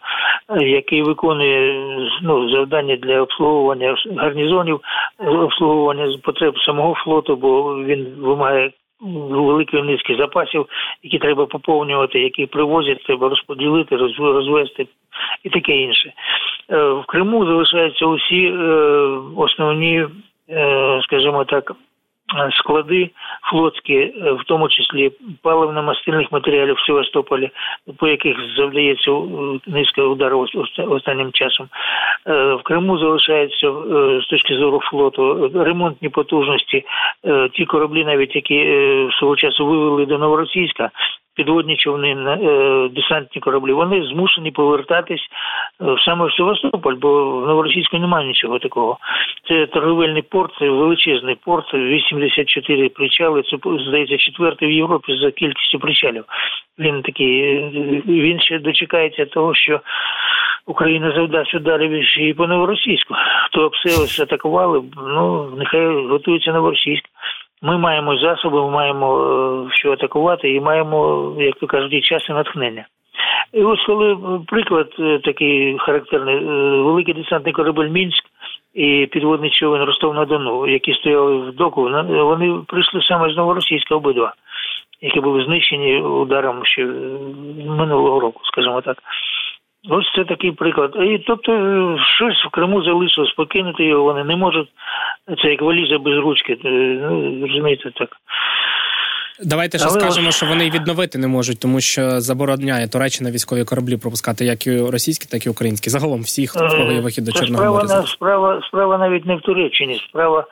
який 0.60 1.02
виконує 1.02 1.84
ну, 2.22 2.50
завдання 2.50 2.96
для 2.96 3.20
обслуговування 3.20 3.96
гарнізонів, 4.16 4.80
обслуговування 5.18 6.18
потреб 6.22 6.58
самого 6.58 6.94
флоту, 6.94 7.36
бо 7.36 7.74
він 7.84 8.06
вимагає 8.18 8.70
великої 9.00 9.82
низки 9.82 10.16
запасів, 10.16 10.66
які 11.02 11.18
треба 11.18 11.46
поповнювати, 11.46 12.20
які 12.20 12.46
привозять, 12.46 13.04
треба 13.04 13.28
розподілити, 13.28 13.96
розвести 14.18 14.86
і 15.44 15.50
таке 15.50 15.72
інше. 15.72 16.12
В 16.68 17.04
Криму 17.06 17.46
залишаються 17.46 18.06
усі 18.06 18.52
основні, 19.36 20.06
скажімо 21.02 21.44
так. 21.44 21.72
Е, 22.36 22.50
склади 22.52 23.10
флотські, 23.50 23.94
е, 23.94 24.32
в 24.32 24.44
тому 24.46 24.68
числі 24.68 25.10
паливно-мастильних 25.42 26.26
матеріалів 26.30 26.74
в 26.74 26.86
Севастополі, 26.86 27.50
по 27.96 28.08
яких 28.08 28.36
завдається 28.56 29.10
е, 29.10 29.24
низка 29.66 30.02
ударів 30.02 30.48
останнім 30.88 31.32
часом. 31.32 31.68
В 32.26 32.60
Криму 32.62 32.98
залишаються 32.98 33.72
з 34.22 34.26
точки 34.30 34.54
зору 34.54 34.80
флоту 34.80 35.50
ремонтні 35.54 36.08
потужності. 36.08 36.84
Ті 37.52 37.64
кораблі, 37.64 38.04
навіть 38.04 38.36
які 38.36 38.58
свого 39.18 39.36
часу 39.36 39.66
вивели 39.66 40.06
до 40.06 40.18
Новоросійська, 40.18 40.90
підводні 41.40 41.76
човни, 41.76 42.08
е, 42.08 42.88
десантні 42.88 43.40
кораблі, 43.40 43.72
вони 43.72 44.06
змушені 44.06 44.50
повертатись 44.50 45.26
саме 46.04 46.26
в 46.26 46.32
Севастополь, 46.32 46.94
бо 46.94 47.40
в 47.40 47.46
Новоросійську 47.46 47.98
немає 47.98 48.26
нічого 48.26 48.58
такого. 48.58 48.98
Це 49.48 49.66
торговельний 49.66 50.22
порт, 50.22 50.52
це 50.58 50.68
величезний 50.68 51.36
порт, 51.44 51.74
84 51.74 52.88
причали. 52.88 53.42
Це 53.42 53.56
здається 53.88 54.16
четвертий 54.18 54.68
в 54.68 54.72
Європі 54.72 55.18
за 55.22 55.30
кількістю 55.30 55.78
причалів. 55.78 56.24
Він 56.78 57.02
такий, 57.02 57.40
е, 57.40 57.70
він 58.06 58.40
ще 58.40 58.58
дочекається 58.58 59.26
того, 59.26 59.54
що. 59.54 59.80
Україна 60.66 61.12
завдасть 61.16 61.54
ударів 61.54 62.20
і 62.20 62.34
по 62.34 62.46
новоросійську. 62.46 63.14
Хто 63.46 63.68
б 63.68 63.72
атакували, 64.22 64.82
ну 64.96 65.52
нехай 65.58 66.06
готується 66.06 66.52
новоросійськ. 66.52 67.04
Ми 67.62 67.78
маємо 67.78 68.18
засоби, 68.18 68.62
ми 68.62 68.70
маємо 68.70 69.18
е, 69.18 69.74
що 69.74 69.92
атакувати, 69.92 70.54
і 70.54 70.60
маємо, 70.60 71.32
як 71.38 71.56
то 71.58 71.66
кажуть, 71.66 72.04
час 72.04 72.28
і 72.28 72.32
натхнення. 72.32 72.86
І 73.52 73.62
ось 73.62 73.84
коли 73.86 74.18
приклад 74.46 74.94
е, 74.98 75.18
такий 75.18 75.78
характерний, 75.78 76.36
е, 76.36 76.40
великий 76.82 77.14
десантний 77.14 77.52
корабель 77.52 77.88
Мінськ 77.88 78.24
і 78.74 79.08
підводний 79.12 79.50
човен 79.50 79.82
Ростов 79.82 80.14
на 80.14 80.24
Дону, 80.24 80.66
які 80.66 80.94
стояли 80.94 81.36
в 81.36 81.52
доку, 81.52 81.82
вони 82.08 82.58
прийшли 82.66 83.02
саме 83.02 83.32
з 83.32 83.36
новоросійська 83.36 83.94
обидва, 83.94 84.34
які 85.00 85.20
були 85.20 85.44
знищені 85.44 86.00
ударом 86.00 86.64
ще 86.64 86.84
минулого 87.66 88.20
року, 88.20 88.40
скажімо 88.44 88.80
так. 88.80 88.96
Ось 89.88 90.12
це 90.16 90.24
такий 90.24 90.52
приклад. 90.52 90.92
І 90.96 91.18
тобто 91.26 91.52
щось 92.16 92.44
в 92.44 92.50
Криму 92.50 92.82
залишилось, 92.82 93.32
покинути 93.32 93.84
його 93.84 94.04
вони 94.04 94.24
не 94.24 94.36
можуть. 94.36 94.68
Це 95.42 95.48
як 95.48 95.62
валіза 95.62 95.98
без 95.98 96.18
ручки. 96.18 96.52
Е, 96.64 96.68
ну, 97.10 97.46
розумієте, 97.46 97.90
так. 97.90 98.08
Давайте 99.44 99.78
ще 99.78 99.86
Але... 99.90 100.00
скажемо, 100.00 100.30
що 100.30 100.46
вони 100.46 100.70
відновити 100.70 101.18
не 101.18 101.28
можуть, 101.28 101.60
тому 101.60 101.80
що 101.80 102.20
забороняє 102.20 102.88
Туреччина 102.88 103.30
військові 103.30 103.64
кораблі 103.64 103.96
пропускати 103.96 104.44
як 104.44 104.66
і 104.66 104.80
російські, 104.80 105.28
так 105.30 105.46
і 105.46 105.50
українські. 105.50 105.90
Загалом 105.90 106.20
всіх, 106.20 106.54
в 106.54 106.58
кого 106.58 106.92
є 106.92 107.00
вихід 107.00 107.24
до 107.24 107.32
Чорного 107.32 107.64
моря. 107.64 108.02
Справа, 108.06 108.60
справа 108.68 108.98
навіть 108.98 109.26
не 109.26 109.36
в 109.36 109.40
Туреччині. 109.40 109.94
Справа 110.08 110.46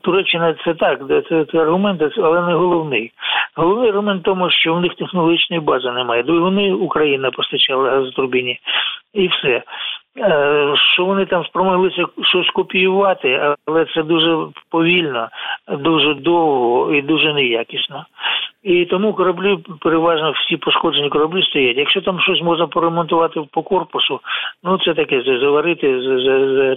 Туреччина 0.00 0.54
це 0.64 0.74
так, 0.74 1.00
це, 1.28 1.44
це 1.44 1.58
аргумент, 1.58 2.02
але 2.18 2.46
не 2.46 2.54
головний. 2.54 3.12
Головний 3.56 3.88
аргумент 3.90 4.22
тому, 4.22 4.50
що 4.50 4.74
в 4.74 4.80
них 4.80 4.94
технологічної 4.94 5.60
бази 5.60 5.90
немає. 5.90 6.22
Двигуни 6.22 6.72
Україна 6.72 7.30
постачала 7.30 7.90
газотурбіні 7.90 8.58
і 9.14 9.28
все. 9.28 9.62
Е, 10.18 10.74
що 10.94 11.04
вони 11.04 11.26
там 11.26 11.44
спромоглися 11.44 12.04
щось 12.22 12.50
копіювати, 12.50 13.54
але 13.66 13.86
це 13.94 14.02
дуже 14.02 14.46
повільно, 14.70 15.28
дуже 15.68 16.14
довго 16.14 16.94
і 16.94 17.02
дуже 17.02 17.32
неякісно. 17.32 18.04
І 18.62 18.84
тому 18.84 19.14
кораблі 19.14 19.58
переважно 19.80 20.30
всі 20.30 20.56
пошкоджені 20.56 21.08
кораблі 21.08 21.42
стоять. 21.42 21.76
Якщо 21.76 22.00
там 22.00 22.20
щось 22.20 22.42
можна 22.42 22.66
поремонтувати 22.66 23.40
по 23.50 23.62
корпусу, 23.62 24.20
ну 24.64 24.78
це 24.78 24.94
таке 24.94 25.22
заварити 25.22 25.86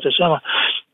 те 0.03 0.11
саме. 0.11 0.39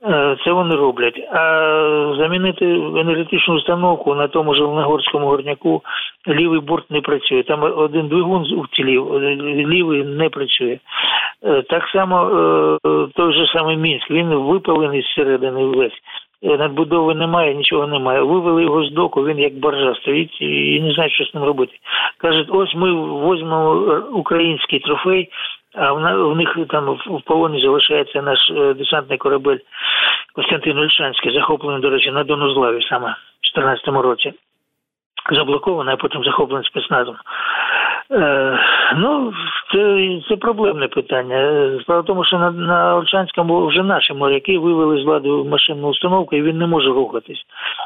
Е, 0.05 0.37
це 0.43 0.51
вони 0.51 0.75
роблять. 0.75 1.19
А 1.31 2.15
замінити 2.17 2.65
енергетичну 2.65 3.55
установку 3.55 4.15
на 4.15 4.27
тому 4.27 4.55
ж 4.55 4.61
Леногорському 4.61 5.27
горняку 5.27 5.81
лівий 6.27 6.59
борт 6.59 6.91
не 6.91 7.01
працює. 7.01 7.43
Там 7.43 7.63
один 7.63 8.07
двигун 8.07 8.41
уцілів, 8.53 9.19
лівий 9.69 10.03
не 10.03 10.29
працює. 10.29 10.79
Е, 11.43 11.61
так 11.61 11.87
само 11.93 12.17
е, 12.85 13.07
той 13.15 13.33
же 13.33 13.47
самий 13.47 13.77
мінськ, 13.77 14.11
він 14.11 14.27
випалений 14.27 15.01
зсередини 15.01 15.65
весь. 15.65 16.01
Надбудови 16.41 17.15
немає, 17.15 17.55
нічого 17.55 17.87
немає. 17.87 18.21
Вивели 18.21 18.63
його 18.63 18.85
з 18.85 18.91
доку, 18.91 19.25
він 19.25 19.39
як 19.39 19.53
боржа 19.53 19.95
стоїть 19.95 20.41
і 20.41 20.81
не 20.81 20.93
знає, 20.93 21.09
що 21.09 21.25
з 21.25 21.33
ним 21.33 21.43
робити. 21.43 21.73
Кажуть, 22.17 22.47
ось 22.49 22.75
ми 22.75 22.93
возьмемо 22.93 23.73
український 24.11 24.79
трофей, 24.79 25.29
а 25.75 25.91
в 25.91 26.35
них 26.35 26.57
там 26.69 26.85
в 26.89 27.21
полоні 27.25 27.61
залишається 27.61 28.21
наш 28.21 28.39
е, 28.49 28.73
десантний 28.73 29.17
корабель 29.17 29.57
Костянтин 30.33 30.77
Ольшанський, 30.77 31.33
захоплений, 31.33 31.81
до 31.81 31.89
речі, 31.89 32.11
на 32.11 32.23
Донузлаві 32.23 32.81
саме 32.89 33.07
в 33.07 33.55
2014 33.55 33.87
році. 33.87 34.33
Заблокований, 35.31 35.93
а 35.93 35.97
потім 35.97 36.23
захоплений 36.23 36.67
спецназом. 36.67 37.15
Е, 38.11 38.59
ну, 38.95 39.33
це 39.73 40.21
це 40.29 40.35
проблемне 40.35 40.87
питання. 40.87 41.69
Справа 41.81 42.01
в 42.01 42.05
тому, 42.05 42.25
що 42.25 42.37
на 42.37 42.51
на 42.51 42.95
Ольшанському 42.95 43.67
вже 43.67 43.83
наші 43.83 44.13
моряки 44.13 44.59
вивели 44.59 45.03
з 45.03 45.05
ладу 45.05 45.45
машинну 45.45 45.87
установку, 45.87 46.35
і 46.35 46.41
він 46.41 46.57
не 46.57 46.67
може 46.67 46.89
рухатись. 46.89 47.43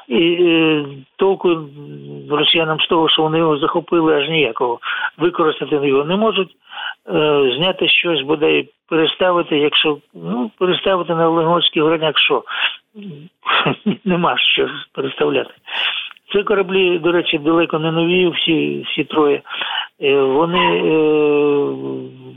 І 0.07 0.37
е, 0.41 0.85
толку 1.15 1.59
росіянам 2.29 2.79
з 2.79 2.87
того, 2.87 3.09
що 3.09 3.21
вони 3.21 3.37
його 3.37 3.57
захопили, 3.57 4.15
аж 4.15 4.29
ніякого. 4.29 4.79
Використати 5.17 5.87
його 5.87 6.03
не 6.05 6.15
можуть. 6.15 6.55
Е, 7.09 7.53
зняти 7.57 7.89
щось 7.89 8.21
бодай 8.21 8.69
переставити, 8.89 9.57
якщо 9.57 9.97
ну 10.13 10.51
переставити 10.57 11.15
на 11.15 11.29
Ленгорський 11.29 11.81
горняк 11.81 12.19
що 12.19 12.43
нема 14.05 14.37
що 14.37 14.69
переставляти. 14.93 15.53
Це 16.35 16.43
кораблі, 16.43 16.99
до 16.99 17.11
речі, 17.11 17.37
далеко 17.37 17.79
не 17.79 17.91
нові, 17.91 18.27
всі 18.27 18.85
всі 18.87 19.03
троє. 19.03 19.41
Е, 20.01 20.15
вони 20.15 20.59
е, 20.59 20.91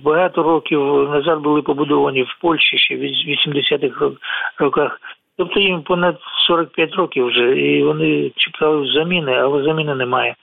багато 0.05 0.43
років 0.43 0.81
назад 1.11 1.41
були 1.41 1.63
побудовані 1.63 2.23
в 2.23 2.37
Польщі 2.41 2.79
ще 2.79 2.97
в 2.97 3.01
80-х 3.01 4.11
роках. 4.59 5.01
Тобто 5.39 5.61
їм 5.61 5.83
понад 5.83 6.19
45 6.47 6.95
років 6.95 7.27
вже, 7.27 7.59
і 7.59 7.83
вони 7.83 8.31
чекали 8.37 8.93
заміни, 8.93 9.33
але 9.33 9.63
заміни 9.63 9.95
немає. 9.95 10.35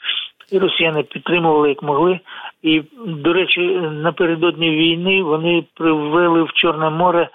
І 0.52 0.60
росіяни 0.60 1.04
підтримували 1.04 1.70
як 1.70 1.84
могли. 1.84 2.20
І, 2.63 2.82
до 3.06 3.34
речі, 3.34 3.62
напередодні 3.91 4.70
війни 4.70 5.24
вони 5.24 5.63
привели 5.74 6.44
в 6.44 6.54
Чорне 6.54 6.89
море 6.89 7.30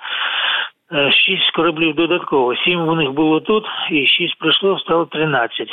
е, 0.93 1.13
шість 1.13 1.51
кораблів 1.51 1.95
додатково. 1.95 2.57
Сім 2.57 2.89
у 2.89 2.95
них 2.95 3.11
було 3.11 3.41
тут, 3.41 3.65
і 3.91 4.07
шість 4.07 4.39
прийшло, 4.39 4.79
стало 4.79 5.05
тринадцять. 5.05 5.71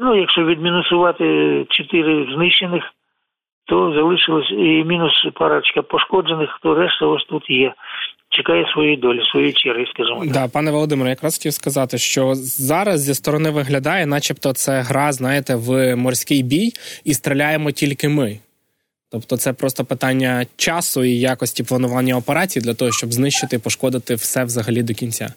Ну, 0.00 0.20
якщо 0.20 0.44
відмінусувати 0.44 1.24
чотири 1.68 2.34
знищених, 2.34 2.84
то 3.66 3.92
залишилось 3.94 4.50
і 4.50 4.84
мінус 4.84 5.12
парочка 5.34 5.82
пошкоджених, 5.82 6.58
то 6.62 6.74
решта 6.74 7.06
ось 7.06 7.24
тут 7.24 7.50
є 7.50 7.74
чекає 8.28 8.66
своєї 8.72 8.96
долі, 8.96 9.20
своєї 9.30 9.52
черги, 9.52 9.86
скажімо 9.94 10.20
так. 10.20 10.32
Да, 10.32 10.48
пане 10.48 10.70
Володимире, 10.70 11.10
якраз 11.10 11.36
хотів 11.36 11.52
сказати, 11.52 11.98
що 11.98 12.34
зараз 12.34 13.00
зі 13.00 13.14
сторони 13.14 13.50
виглядає, 13.50 14.06
начебто, 14.06 14.52
це 14.52 14.80
гра, 14.80 15.12
знаєте, 15.12 15.54
в 15.54 15.96
морський 15.96 16.42
бій, 16.42 16.72
і 17.04 17.14
стріляємо 17.14 17.70
тільки 17.70 18.08
ми. 18.08 18.38
Тобто, 19.10 19.36
це 19.36 19.52
просто 19.52 19.84
питання 19.84 20.46
часу 20.56 21.04
і 21.04 21.10
якості 21.10 21.64
планування 21.64 22.16
операцій 22.16 22.60
для 22.60 22.74
того, 22.74 22.92
щоб 22.92 23.12
знищити, 23.12 23.56
і 23.56 23.58
пошкодити 23.58 24.14
все 24.14 24.44
взагалі 24.44 24.82
до 24.82 24.94
кінця. 24.94 25.34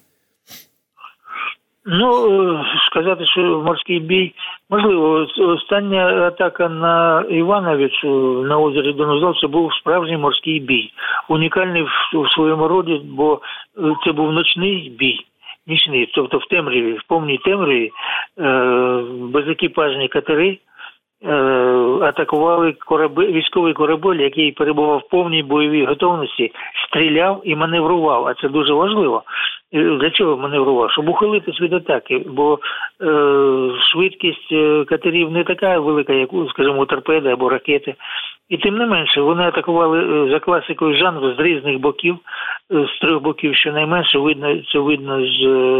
Ну 1.86 2.10
е, 2.26 2.65
сказати, 2.91 3.26
що 3.26 3.41
морський 3.41 4.00
бій 4.00 4.34
можливо, 4.69 5.28
остання 5.38 6.28
атака 6.28 6.69
на 6.69 7.26
Івановичу 7.30 8.08
на 8.48 8.60
озері 8.60 8.93
Донозал 8.93 9.36
це 9.41 9.48
був 9.48 9.74
справжній 9.74 10.17
морський 10.17 10.60
бій, 10.60 10.91
унікальний 11.30 11.84
в 12.13 12.30
своєму 12.36 12.67
роді, 12.67 13.02
бо 13.04 13.41
е, 13.78 13.95
це 14.06 14.12
був 14.12 14.32
ночний 14.32 14.89
бій. 15.00 15.19
Нічний, 15.67 16.12
тобто 16.13 16.38
в 16.38 16.45
темряві, 16.45 16.93
в 16.93 17.04
повній 17.08 17.38
темряві, 17.38 17.91
е, 18.39 19.02
безекіпажні 19.19 20.08
катери 20.08 20.58
атакували 22.02 22.74
корабель, 22.74 23.32
військовий 23.32 23.74
корабель, 23.74 24.16
який 24.16 24.52
перебував 24.52 24.98
в 24.98 25.10
повній 25.10 25.44
бойовій 25.44 25.86
готовності, 25.86 26.52
стріляв 26.88 27.42
і 27.44 27.56
маневрував. 27.56 28.28
А 28.28 28.34
це 28.34 28.50
дуже 28.50 28.74
важливо. 28.74 29.24
Для 29.74 30.10
чого 30.10 30.38
маневрував? 30.38 30.92
Щоб 30.92 31.10
ухилитись 31.10 31.62
від 31.62 31.74
атаки, 31.74 32.26
бо 32.28 32.60
е, 33.02 33.08
швидкість 33.92 34.52
е, 34.52 34.86
катерів 34.86 35.32
не 35.32 35.44
така 35.44 35.80
велика, 35.80 36.14
як, 36.14 36.30
скажімо, 36.50 36.86
торпеди 36.86 37.30
або 37.30 37.50
ракети. 37.50 37.96
І 38.50 38.58
тим 38.58 38.78
не 38.78 38.86
менше 38.86 39.22
вони 39.22 39.44
атакували 39.44 40.30
за 40.30 40.40
класикою 40.40 40.98
жанру 40.98 41.34
з 41.34 41.40
різних 41.40 41.80
боків, 41.80 42.18
з 42.70 43.00
трьох 43.02 43.22
боків, 43.22 43.56
щонайменше 43.56 44.20
видно 44.20 44.62
це 44.74 44.80
видно 44.80 45.26
з 45.26 45.40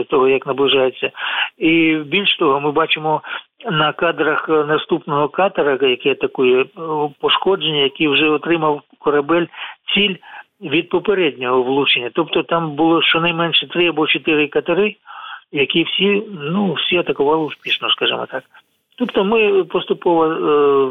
того, 0.10 0.28
як 0.28 0.48
наближається. 0.48 1.12
І 1.58 1.96
більш 1.96 2.38
того, 2.38 2.60
ми 2.60 2.72
бачимо 2.72 3.22
на 3.64 3.94
кадрах 3.94 4.50
наступного 4.50 5.30
катера, 5.30 5.78
який 5.82 6.12
атакує 6.12 6.66
пошкодження, 7.20 7.82
який 7.82 8.08
вже 8.08 8.30
отримав 8.30 8.82
корабель 9.00 9.46
ціль 9.94 10.16
від 10.62 10.90
попереднього 10.90 11.64
влучення. 11.64 12.10
Тобто 12.14 12.44
там 12.44 12.72
було 12.72 13.02
щонайменше 13.02 13.68
три 13.68 13.88
або 13.88 14.08
чотири 14.08 14.48
катери, 14.48 14.96
які 15.52 15.84
всі 15.84 16.24
ну 16.42 16.74
всі 16.74 16.98
атакували 16.98 17.46
успішно, 17.46 17.90
скажімо 17.90 18.26
так. 18.26 18.44
Тобто 18.98 19.24
ми 19.24 19.64
поступово 19.64 20.26
е, 20.26 20.38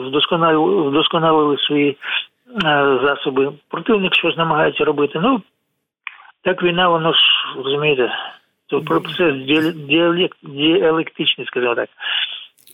вдосконалили, 0.09 0.89
вдосконалили 0.89 1.59
свої 1.59 1.91
е, 1.91 1.97
засоби. 3.03 3.53
Противник 3.69 4.15
щось 4.15 4.37
намагається 4.37 4.85
робити. 4.85 5.19
Ну 5.23 5.43
так 6.43 6.63
війна, 6.63 6.89
воно 6.89 7.13
ж 7.13 7.21
розумієте, 7.57 8.13
це 8.71 8.79
процес 8.79 9.35
діалектичний, 10.43 11.47
скажімо 11.47 11.75
так. 11.75 11.89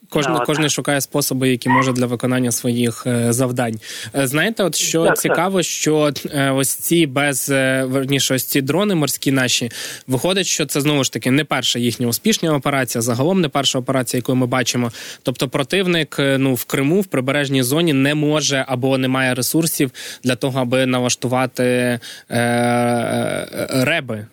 Кожен 0.08 0.32
no, 0.32 0.46
кожен 0.46 0.70
шукає 0.70 1.00
способи, 1.00 1.50
які 1.50 1.68
може 1.68 1.92
для 1.92 2.06
виконання 2.06 2.52
своїх 2.52 3.06
е, 3.06 3.32
завдань. 3.32 3.80
Е, 4.16 4.26
знаєте, 4.26 4.64
от 4.64 4.76
що 4.76 5.04
так, 5.04 5.18
цікаво, 5.18 5.62
що 5.62 6.12
е, 6.34 6.50
ось 6.50 6.74
ці 6.74 7.06
без 7.06 7.48
верніше, 7.82 8.34
ось 8.34 8.44
ці 8.44 8.62
дрони 8.62 8.94
морські 8.94 9.32
наші 9.32 9.70
виходить, 10.06 10.46
що 10.46 10.66
це 10.66 10.80
знову 10.80 11.04
ж 11.04 11.12
таки 11.12 11.30
не 11.30 11.44
перша 11.44 11.78
їхня 11.78 12.06
успішна 12.06 12.54
операція, 12.54 13.02
загалом 13.02 13.40
не 13.40 13.48
перша 13.48 13.78
операція, 13.78 14.18
яку 14.18 14.34
ми 14.34 14.46
бачимо. 14.46 14.92
Тобто, 15.22 15.48
противник 15.48 16.16
ну 16.18 16.54
в 16.54 16.64
Криму 16.64 17.00
в 17.00 17.06
прибережній 17.06 17.62
зоні 17.62 17.92
не 17.92 18.14
може 18.14 18.64
або 18.68 18.98
не 18.98 19.08
має 19.08 19.34
ресурсів 19.34 19.90
для 20.24 20.36
того, 20.36 20.60
аби 20.60 20.86
налаштувати 20.86 21.64
е, 21.64 22.00
е, 22.30 23.66
реби 23.70 24.26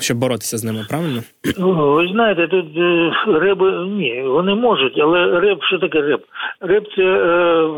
щоб 0.00 0.18
боротися 0.18 0.58
з 0.58 0.64
ними, 0.64 0.86
правильно? 0.88 1.20
Ну, 1.58 1.92
ви 1.92 2.08
знаєте, 2.08 2.48
тут 2.48 2.66
е, 2.76 3.12
риби 3.26 3.86
ні, 3.86 4.22
вони 4.22 4.54
можуть, 4.54 4.98
але 4.98 5.40
риб, 5.40 5.58
що 5.62 5.78
таке 5.78 6.00
риб? 6.00 6.20
Риб 6.60 6.84
це 6.96 7.02
е, 7.02 7.68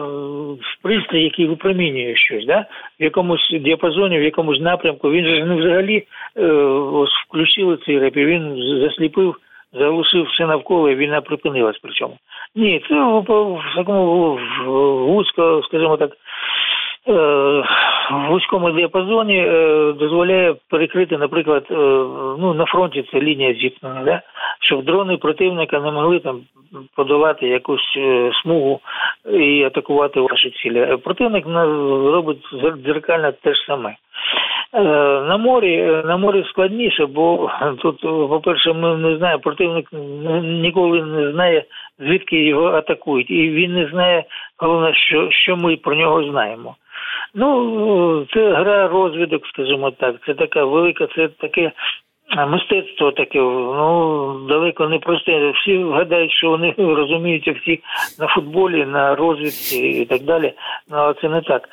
пристрій, 0.83 1.23
який 1.23 1.47
випромінює 1.47 2.17
щось, 2.17 2.47
да? 2.47 2.67
в 3.01 3.03
якомусь 3.03 3.51
діапазоні, 3.61 4.19
в 4.19 4.23
якомусь 4.23 4.61
напрямку. 4.61 5.11
Він 5.11 5.27
же 5.27 5.45
не 5.45 5.57
взагалі 5.57 6.07
е, 6.37 6.47
ось 6.93 7.25
включили 7.29 7.79
цей 7.87 7.99
риб, 7.99 8.17
і 8.17 8.25
він 8.25 8.57
засліпив. 8.81 9.37
Залишив 9.79 10.25
все 10.25 10.47
навколо, 10.47 10.91
і 10.91 10.95
війна 10.95 11.21
припинилась. 11.21 11.79
Причому 11.83 12.17
ні, 12.55 12.85
це 12.89 12.95
в, 12.95 13.25
такому 13.77 14.39
вузько, 15.07 15.63
скажімо 15.65 15.97
так, 15.97 16.11
в 17.07 18.29
вузькому 18.29 18.71
діапазоні 18.71 19.39
е, 19.39 19.93
дозволяє 19.93 20.55
перекрити, 20.71 21.19
наприклад, 21.19 21.67
е, 21.71 21.75
ну 22.39 22.55
на 22.55 22.65
фронті 22.65 23.05
це 23.13 23.21
лінія 23.21 23.55
зіткнення, 23.55 24.03
да? 24.05 24.23
щоб 24.61 24.85
дрони 24.85 25.17
противника 25.17 25.81
не 25.81 25.91
могли 25.91 26.19
там 26.21 26.41
подолати 26.97 27.49
якусь 27.49 27.99
смугу 28.43 28.81
і 29.31 29.65
атакувати 29.65 30.21
ваші 30.21 30.51
цілі. 30.51 30.97
Противник 31.05 31.47
робить 32.13 32.39
дзеркально 32.85 33.33
те 33.33 33.55
ж 33.55 33.65
саме. 33.67 33.97
На 35.29 35.37
морі 35.37 36.03
на 36.05 36.17
морі 36.17 36.45
складніше, 36.49 37.07
бо 37.07 37.51
тут, 37.79 38.01
по-перше, 38.31 38.73
ми 38.73 38.97
не 38.97 39.17
знаємо, 39.17 39.41
противник 39.41 39.89
ніколи 40.43 41.03
не 41.03 41.33
знає, 41.33 41.65
звідки 41.99 42.45
його 42.45 42.67
атакують, 42.67 43.31
і 43.31 43.51
він 43.51 43.75
не 43.75 43.89
знає, 43.89 44.25
головне, 44.59 44.95
що 44.95 45.31
що 45.31 45.57
ми 45.57 45.77
про 45.77 45.95
нього 45.95 46.25
знаємо. 46.25 46.75
Ну, 47.35 48.27
це 48.35 48.53
гра 48.53 48.89
розвідок, 48.89 49.47
скажімо 49.47 49.91
так. 49.91 50.17
Це 50.27 50.35
така 50.35 50.65
велика, 50.65 51.07
це 51.17 51.29
таке 51.29 51.73
мистецтво 52.37 53.13
таке, 53.13 53.39
ну 53.39 54.47
далеко 54.49 54.89
не 54.89 54.99
просте. 54.99 55.51
Всі 55.51 55.85
гадають, 55.85 56.33
що 56.33 56.51
вони 56.51 56.75
розуміються 56.79 57.53
всі 57.53 57.81
на 58.19 58.27
футболі, 58.27 58.87
на 58.87 59.15
розвідці 59.15 59.79
і 59.79 60.05
так 60.05 60.23
далі. 60.23 60.53
Ну, 60.91 60.97
але 60.97 61.15
це 61.15 61.29
не 61.29 61.41
так. 61.41 61.69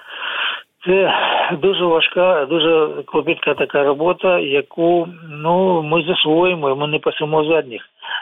Це 0.86 1.14
дуже 1.62 1.86
важка, 1.86 2.46
дуже 2.46 2.88
клопітка 3.06 3.54
така 3.54 3.84
робота, 3.84 4.40
яку 4.40 5.08
ну 5.30 5.84
ми 5.84 6.04
засвоїмо, 6.04 6.76
ми 6.76 6.88
не 6.88 7.00
пасемо 7.00 7.44
задніх. 7.44 7.82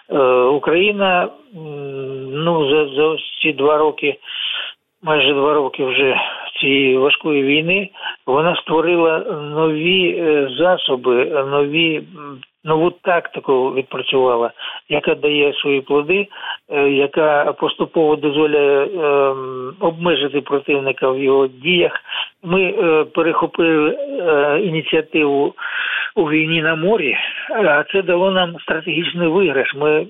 Е, 0.09 0.19
Україна 0.33 1.29
ну 2.33 2.69
за 2.69 2.95
за 2.95 3.17
ці 3.41 3.53
два 3.53 3.77
роки, 3.77 4.17
майже 5.03 5.33
два 5.33 5.53
роки 5.53 5.85
вже 5.85 6.17
цієї 6.51 6.97
важкої 6.97 7.43
війни 7.43 7.89
вона 8.27 8.55
створила 8.55 9.19
нові 9.55 10.17
е, 10.19 10.49
засоби, 10.59 11.25
нові 11.25 12.03
нову 12.63 12.91
тактику 12.91 13.73
відпрацювала, 13.73 14.51
яка 14.89 15.15
дає 15.15 15.53
свої 15.53 15.81
плоди, 15.81 16.27
е, 16.69 16.89
яка 16.89 17.53
поступово 17.53 18.15
дозволяє 18.15 18.85
ем, 18.85 19.73
обмежити 19.79 20.41
противника 20.41 21.11
в 21.11 21.19
його 21.19 21.47
діях. 21.47 21.91
Ми 22.43 22.63
е, 22.63 23.03
перехопили 23.03 23.97
ініціативу 24.63 25.53
у 26.15 26.29
війні 26.29 26.61
на 26.61 26.75
морі, 26.75 27.17
а 27.55 27.83
це 27.83 28.01
дало 28.01 28.31
нам 28.31 28.55
стратегічний 28.59 29.27
виграш. 29.27 29.75
Ми 29.75 30.07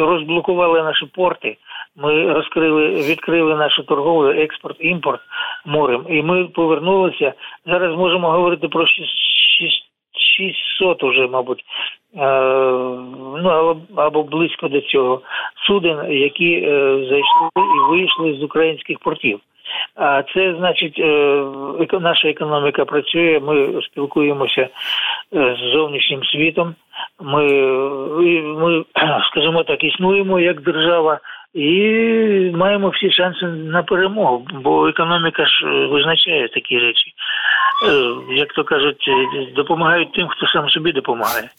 розблокували 0.00 0.82
наші 0.82 1.06
порти. 1.06 1.56
Ми 1.96 2.32
розкрили, 2.32 2.88
відкрили 2.88 3.56
нашу 3.56 3.82
торговлю, 3.82 4.42
експорт, 4.42 4.76
імпорт 4.80 5.20
морем, 5.64 6.06
і 6.08 6.22
ми 6.22 6.44
повернулися. 6.44 7.32
Зараз 7.66 7.96
можемо 7.96 8.30
говорити 8.30 8.68
про 8.68 8.86
600 10.36 11.02
уже, 11.02 11.26
мабуть, 11.26 11.64
е, 12.16 12.20
ну 13.42 13.76
або, 13.96 14.22
близько 14.22 14.68
до 14.68 14.80
цього 14.80 15.20
суден, 15.66 16.12
які 16.12 16.54
е, 16.54 16.96
зайшли 16.96 17.48
і 17.56 17.90
вийшли 17.90 18.34
з 18.40 18.42
українських 18.42 18.98
портів. 18.98 19.40
А 19.94 20.22
це 20.22 20.54
значить, 20.58 20.98
е, 20.98 21.44
наша 22.00 22.28
економіка 22.28 22.84
працює. 22.84 23.40
Ми 23.40 23.82
спілкуємося 23.82 24.68
з 25.32 25.72
зовнішнім 25.74 26.24
світом. 26.24 26.74
Ми, 27.20 27.44
ми, 28.42 28.84
скажімо 29.30 29.62
так, 29.62 29.84
існуємо 29.84 30.40
як 30.40 30.60
держава 30.60 31.20
і 31.54 31.70
маємо 32.54 32.88
всі 32.88 33.12
шанси 33.12 33.46
на 33.46 33.82
перемогу, 33.82 34.46
бо 34.64 34.88
економіка 34.88 35.46
ж 35.46 35.66
визначає 35.90 36.48
такі 36.48 36.78
речі. 36.78 37.14
Е, 37.88 38.14
як 38.36 38.52
то 38.52 38.64
кажуть, 38.64 39.06
допомагають 39.56 40.12
тим, 40.12 40.28
хто 40.28 40.46
сам 40.46 40.68
собі 40.68 40.92
допомагає. 40.92 41.50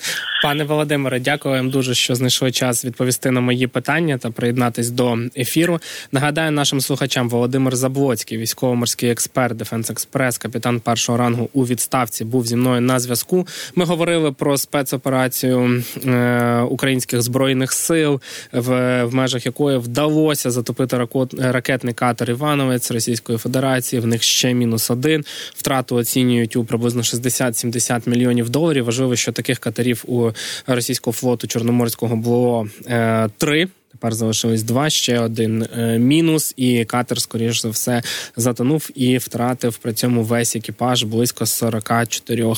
Пане 0.43 0.63
Володимире, 0.63 1.19
дякую 1.19 1.56
вам 1.56 1.69
дуже, 1.69 1.93
що 1.93 2.15
знайшли 2.15 2.51
час 2.51 2.86
відповісти 2.86 3.32
на 3.32 3.41
мої 3.41 3.67
питання 3.67 4.17
та 4.17 4.32
приєднатись 4.32 4.89
до 4.89 5.17
ефіру. 5.38 5.79
Нагадаю 6.12 6.51
нашим 6.51 6.82
слухачам 6.82 7.29
Володимир 7.29 7.75
Заблоцький, 7.75 8.38
військово-морський 8.38 9.10
експерт, 9.10 9.58
Defense 9.58 9.89
Express, 9.89 10.38
капітан 10.38 10.79
першого 10.79 11.17
рангу 11.17 11.49
у 11.53 11.63
відставці, 11.63 12.25
був 12.25 12.45
зі 12.45 12.56
мною 12.56 12.82
на 12.82 12.99
зв'язку. 12.99 13.47
Ми 13.75 13.86
говорили 13.86 14.32
про 14.32 14.58
спецоперацію 14.58 15.84
е, 16.06 16.62
українських 16.62 17.21
збройних 17.21 17.71
сил, 17.71 18.21
в, 18.53 19.03
в 19.03 19.15
межах 19.15 19.45
якої 19.45 19.77
вдалося 19.84 20.52
затопити 20.52 21.08
ракетний 21.38 21.93
катер 21.93 22.30
Івановець 22.30 22.91
Російської 22.91 23.38
Федерації. 23.38 24.00
В 24.00 24.08
них 24.08 24.24
ще 24.24 24.54
мінус 24.54 24.91
один 24.91 25.26
втрату 25.56 25.96
оцінюють 25.96 26.56
у 26.56 26.65
приблизно 26.65 27.02
60-70 27.02 28.10
мільйонів 28.10 28.50
доларів. 28.50 28.86
Важливо, 28.86 29.15
що 29.15 29.32
таких 29.32 29.60
катерів 29.60 30.04
у 30.08 30.32
російського 30.67 31.13
флоту 31.13 31.48
Чорноморського 31.48 32.15
було 32.15 32.67
е, 32.88 33.30
три. 33.38 33.67
Тепер 33.93 34.13
залишилось 34.13 34.63
два 34.63 34.89
ще 34.89 35.19
один 35.19 35.67
е, 35.77 35.99
мінус, 35.99 36.53
і 36.58 36.86
катер, 36.86 37.21
скоріш 37.21 37.62
за 37.62 37.69
все, 37.69 38.01
затонув 38.38 38.89
і 38.95 39.17
втратив 39.17 39.77
при 39.77 39.93
цьому 39.93 40.23
весь 40.23 40.56
екіпаж 40.56 41.03
близько 41.03 41.45
44 41.45 42.53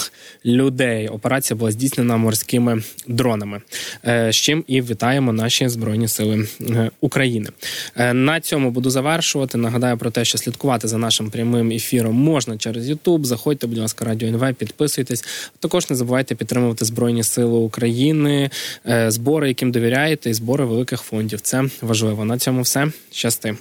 людей. 0.46 1.08
Операція 1.08 1.58
була 1.58 1.72
здійснена 1.72 2.18
морськими 2.18 2.84
дронами. 3.08 3.62
Е, 4.06 4.32
з 4.32 4.36
чим 4.36 4.64
і 4.68 4.82
вітаємо 4.82 5.34
наші 5.34 5.70
збройні 5.70 6.08
сили 6.08 6.48
е, 6.62 6.92
України. 7.02 7.50
На 8.14 8.40
цьому 8.40 8.72
буду 8.72 8.90
завершувати. 8.90 9.58
Нагадаю 9.58 9.98
про 9.98 10.12
те, 10.12 10.26
що 10.26 10.38
слідкувати 10.38 10.88
за 10.88 10.98
нашим 10.98 11.30
прямим 11.30 11.72
ефіром 11.72 12.16
можна 12.16 12.58
через 12.58 12.90
Ютуб. 12.90 13.26
Заходьте, 13.26 13.68
будь 13.68 13.78
ласка, 13.78 14.06
радіо 14.06 14.30
НВ, 14.30 14.54
підписуйтесь. 14.54 15.26
Також 15.60 15.90
не 15.90 15.96
забувайте 15.96 16.36
підтримувати 16.36 16.86
Збройні 16.86 17.24
Сили 17.24 17.58
України, 17.58 18.50
збори, 19.08 19.48
яким 19.48 19.72
довіряєте, 19.72 20.30
і 20.30 20.34
збори 20.34 20.66
великих 20.66 21.02
фондів. 21.02 21.25
Це 21.28 21.64
важливо. 21.82 22.26
На 22.26 22.38
цьому 22.38 22.62
все. 22.62 22.88
Щасти. 23.12 23.56